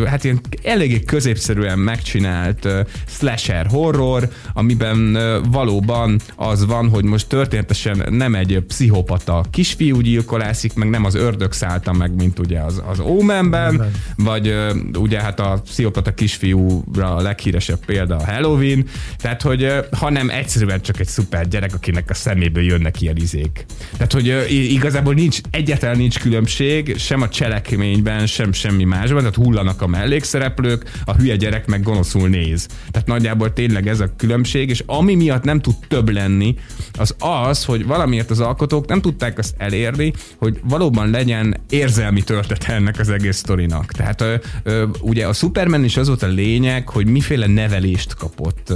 hát 0.06 0.24
ilyen 0.24 0.40
eléggé 0.62 1.00
középszerűen 1.02 1.78
megcsinált 1.78 2.68
slasher 3.06 3.66
horror, 3.66 4.28
amiben 4.52 5.18
valóban 5.50 6.20
az 6.36 6.66
van, 6.66 6.88
hogy 6.88 7.04
most 7.04 7.28
történetesen 7.28 8.06
nem 8.10 8.34
egy 8.34 8.64
pszichopata 8.66 9.44
kisfiú 9.50 10.00
gyilkolászik, 10.00 10.74
meg 10.74 10.90
nem 10.90 11.04
az 11.04 11.14
ördög 11.14 11.52
szállta 11.52 11.92
meg, 11.92 12.14
mint 12.14 12.38
ugye 12.38 12.60
az, 12.60 12.82
az 12.86 13.00
Omenben, 13.00 13.90
vagy 14.16 14.54
ugye 14.98 15.20
hát 15.20 15.40
a 15.40 15.60
pszichopata 15.64 16.14
kisfiúra 16.24 17.14
a 17.14 17.20
leghíresebb 17.20 17.84
példa 17.84 18.16
a 18.16 18.24
Halloween, 18.24 18.84
tehát 19.16 19.42
hogy 19.42 19.72
hanem 19.90 20.30
egyszerűen 20.30 20.80
csak 20.80 21.00
egy 21.00 21.06
szuper 21.06 21.48
gyerek, 21.48 21.74
akinek 21.74 22.10
a 22.10 22.14
szeméből 22.14 22.62
jönnek 22.62 23.00
ilyen 23.00 23.16
izék. 23.16 23.66
Tehát, 23.92 24.12
hogy 24.12 24.46
igazából 24.50 25.14
nincs, 25.14 25.40
egyáltalán 25.50 25.96
nincs 25.96 26.18
különbség, 26.18 26.98
sem 26.98 27.22
a 27.22 27.28
cselekményben, 27.28 28.26
sem 28.26 28.52
semmi 28.52 28.84
másban, 28.84 29.18
tehát 29.18 29.34
hullanak 29.34 29.82
a 29.82 29.86
mellékszereplők, 29.86 31.00
a 31.04 31.14
hülye 31.14 31.36
gyerek 31.36 31.66
meg 31.66 31.82
gonoszul 31.82 32.28
néz. 32.28 32.66
Tehát 32.90 33.08
nagyjából 33.08 33.52
tényleg 33.52 33.88
ez 33.88 34.00
a 34.00 34.12
különbség, 34.16 34.68
és 34.68 34.82
ami 34.86 35.14
miatt 35.14 35.44
nem 35.44 35.60
tud 35.60 35.74
több 35.88 36.08
lenni, 36.08 36.54
az 36.98 37.14
az, 37.18 37.64
hogy 37.64 37.86
valamiért 37.86 38.30
az 38.30 38.40
alkotók 38.40 38.86
nem 38.86 39.00
tudták 39.00 39.38
azt 39.38 39.54
elérni, 39.58 40.12
hogy 40.36 40.60
valóban 40.62 41.10
legyen 41.10 41.56
érzelmi 41.68 42.22
töltete 42.22 42.72
ennek 42.72 42.98
az 42.98 43.08
egész 43.08 43.36
sztorinak. 43.36 43.92
Tehát 43.92 44.20
ö, 44.20 44.34
ö, 44.62 44.86
ugye 45.00 45.26
a 45.26 45.32
Superman 45.32 45.84
is 45.84 45.96
az 45.96 46.08
volt 46.20 46.32
a 46.32 46.34
lényeg, 46.34 46.88
hogy 46.88 47.06
miféle 47.06 47.46
nevelést 47.46 48.14
kapott 48.14 48.70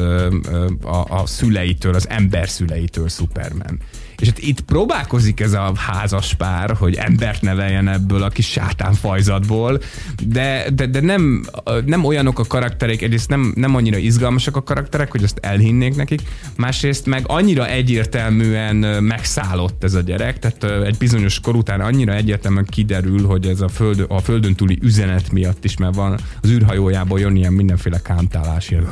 a, 0.82 1.04
a 1.08 1.26
szüleitől, 1.26 1.94
az 1.94 2.08
ember 2.08 2.48
szüleitől 2.48 3.08
Superman. 3.08 3.80
És 4.18 4.26
hát 4.26 4.38
itt 4.38 4.60
próbálkozik 4.60 5.40
ez 5.40 5.52
a 5.52 5.72
házas 5.76 6.34
pár, 6.34 6.70
hogy 6.70 6.94
embert 6.94 7.42
neveljen 7.42 7.88
ebből 7.88 8.22
a 8.22 8.28
kis 8.28 8.46
sátánfajzatból, 8.46 9.80
de, 10.26 10.66
de, 10.74 10.86
de 10.86 11.00
nem, 11.00 11.44
nem 11.84 12.04
olyanok 12.04 12.38
a 12.38 12.44
karakterek, 12.44 13.02
egyrészt 13.02 13.28
nem, 13.28 13.52
nem 13.56 13.74
annyira 13.74 13.96
izgalmasak 13.96 14.56
a 14.56 14.62
karakterek, 14.62 15.10
hogy 15.10 15.22
azt 15.22 15.38
elhinnék 15.42 15.96
nekik, 15.96 16.20
másrészt 16.56 17.06
meg 17.06 17.24
annyira 17.26 17.68
egyértelműen 17.68 19.04
megszállott 19.04 19.84
ez 19.84 19.94
a 19.94 20.00
gyerek, 20.00 20.38
tehát 20.38 20.84
egy 20.86 20.96
bizonyos 20.96 21.40
kor 21.40 21.54
után 21.54 21.80
annyira 21.80 22.14
egyértelműen 22.14 22.66
kiderül, 22.68 23.26
hogy 23.26 23.46
ez 23.46 23.60
a, 23.60 23.68
föld, 23.68 24.04
a 24.08 24.20
földön 24.20 24.54
túli 24.54 24.78
üzenet 24.82 25.32
miatt 25.32 25.64
is, 25.64 25.76
mert 25.76 25.94
van 25.94 26.18
az 26.40 26.50
űrhajójából 26.50 27.20
jön 27.20 27.36
ilyen 27.36 27.52
mindenféle 27.52 28.00
kántálás, 28.00 28.70
ilyen 28.70 28.88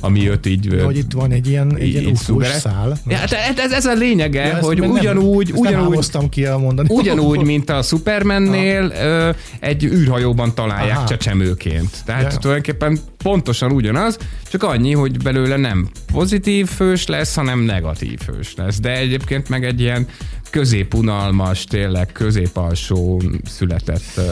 ami 0.00 0.20
jött 0.20 0.46
így 0.46 0.82
hogy 0.84 0.96
itt 0.96 1.12
van 1.12 1.30
egy 1.30 1.48
ilyen, 1.48 1.76
egy 1.76 1.88
ilyen 1.88 2.14
szál. 2.58 2.98
Ja, 3.10 3.16
hát 3.16 3.58
ez, 3.58 3.72
ez 3.72 3.84
a 3.86 3.92
lényege, 3.94 4.46
Ja, 4.46 4.56
hogy 4.58 4.78
nem- 4.80 4.90
ugyanúgy, 4.90 5.48
nem 5.48 5.56
ugyanúgy, 5.60 5.94
hoztam 5.94 6.28
ki 6.28 6.44
a 6.44 6.58
mondani. 6.58 6.88
ugyanúgy, 7.00 7.42
mint 7.44 7.70
a 7.70 7.82
Supermannél 7.82 8.92
ö, 9.02 9.30
egy 9.60 9.84
űrhajóban 9.84 10.54
találják 10.54 10.96
Aha. 10.96 11.06
csecsemőként. 11.06 11.90
Tehát 12.04 12.32
Ja. 12.32 12.38
tulajdonképpen 12.38 12.98
pontosan 13.22 13.72
ugyanaz, 13.72 14.16
csak 14.50 14.62
annyi, 14.62 14.92
hogy 14.92 15.22
belőle 15.22 15.56
nem 15.56 15.88
pozitív 16.12 16.66
fős 16.68 17.06
lesz, 17.06 17.34
hanem 17.34 17.60
negatív 17.60 18.18
fős 18.20 18.54
lesz. 18.56 18.80
De 18.80 18.96
egyébként 18.96 19.48
meg 19.48 19.64
egy 19.64 19.80
ilyen 19.80 20.06
középunalmas, 20.50 21.64
tényleg 21.64 22.12
középalsó 22.12 23.22
született 23.44 24.02
uh, 24.16 24.24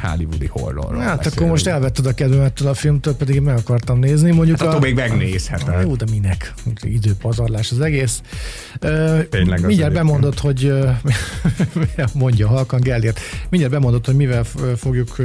hollywoodi 0.00 0.46
horrorról 0.46 1.00
Hát 1.00 1.12
akkor 1.12 1.24
beszélünk. 1.24 1.50
most 1.50 1.66
elvetted 1.66 2.06
a 2.06 2.14
kedvemettől 2.14 2.68
a 2.68 2.74
filmtől, 2.74 3.14
pedig 3.16 3.34
én 3.34 3.42
meg 3.42 3.56
akartam 3.56 3.98
nézni. 3.98 4.30
Mondjuk 4.30 4.60
Hát 4.60 4.74
a... 4.74 4.78
még 4.78 4.94
megnézheted. 4.94 5.82
Jó, 5.82 5.94
de 5.96 6.04
minek? 6.10 6.54
Időpazarlás 6.82 7.70
az 7.70 7.80
egész. 7.80 8.20
Ö, 8.80 9.18
Tényleg 9.30 9.58
az 9.58 9.64
mindjárt 9.64 9.92
bemondod, 9.92 10.38
hogy 10.38 10.72
mondja 12.14 12.48
halkan 12.48 12.80
Gellért, 12.80 13.20
mindjárt 13.48 13.74
bemondod, 13.74 14.06
hogy 14.06 14.14
mivel 14.16 14.44
fogjuk 14.76 15.16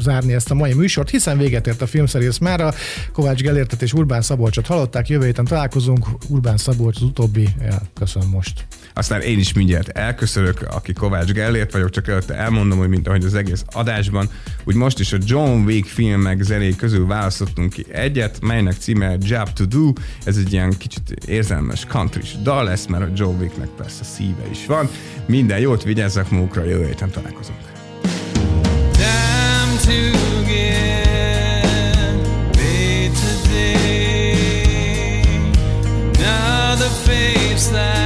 zárni 0.00 0.32
ezt 0.32 0.50
a 0.50 0.54
mai 0.54 0.74
műsort, 0.74 1.10
hiszen 1.10 1.38
véget 1.38 1.66
ért 1.66 1.82
a 1.82 1.86
filmszerész 1.86 2.38
mára. 2.38 2.72
Kovács 3.12 3.40
Gellértet 3.40 3.82
és 3.82 3.92
Urbán 3.92 4.22
Szabolcsot 4.22 4.66
hallották, 4.66 5.08
jövő 5.08 5.24
héten 5.24 5.44
találkozunk. 5.44 6.06
Urbán 6.28 6.56
Szabolcs 6.56 6.96
az 6.96 7.02
utóbbi, 7.02 7.48
ja, 7.60 7.82
köszönöm 7.94 8.28
most. 8.28 8.66
Aztán 8.98 9.20
én 9.20 9.38
is 9.38 9.52
mindjárt 9.52 9.88
elköszönök, 9.88 10.62
aki 10.70 10.92
Kovács 10.92 11.32
Gellért 11.32 11.72
vagyok, 11.72 11.90
csak 11.90 12.08
előtte 12.08 12.34
elmondom, 12.34 12.78
hogy 12.78 12.88
mint 12.88 13.08
ahogy 13.08 13.24
az 13.24 13.34
egész 13.34 13.64
adásban, 13.72 14.28
úgy 14.64 14.74
most 14.74 14.98
is 14.98 15.12
a 15.12 15.16
John 15.20 15.64
Wick 15.64 15.88
filmek 15.88 16.42
zenéi 16.42 16.76
közül 16.76 17.06
választottunk 17.06 17.72
ki 17.72 17.84
egyet, 17.92 18.40
melynek 18.40 18.74
címe 18.78 19.16
Job 19.20 19.52
to 19.52 19.64
Do, 19.64 19.92
ez 20.24 20.36
egy 20.36 20.52
ilyen 20.52 20.74
kicsit 20.78 21.10
érzelmes 21.26 21.84
country 21.84 22.22
dal 22.42 22.64
lesz, 22.64 22.86
mert 22.86 23.04
a 23.04 23.08
John 23.14 23.40
Wicknek 23.40 23.68
persze 23.68 24.04
szíve 24.04 24.48
is 24.50 24.66
van. 24.66 24.88
Minden 25.26 25.58
jót, 25.58 25.82
vigyázzak 25.82 26.30
magukra, 26.30 26.64
jövő 26.64 26.86
héten 26.86 27.10
találkozunk. 27.10 27.58
time 28.92 29.78
to 29.78 30.12
get 30.46 31.66
paid 32.52 33.12
today. 33.14 33.96
Another 36.18 36.88
face 36.88 37.68
that 37.70 38.05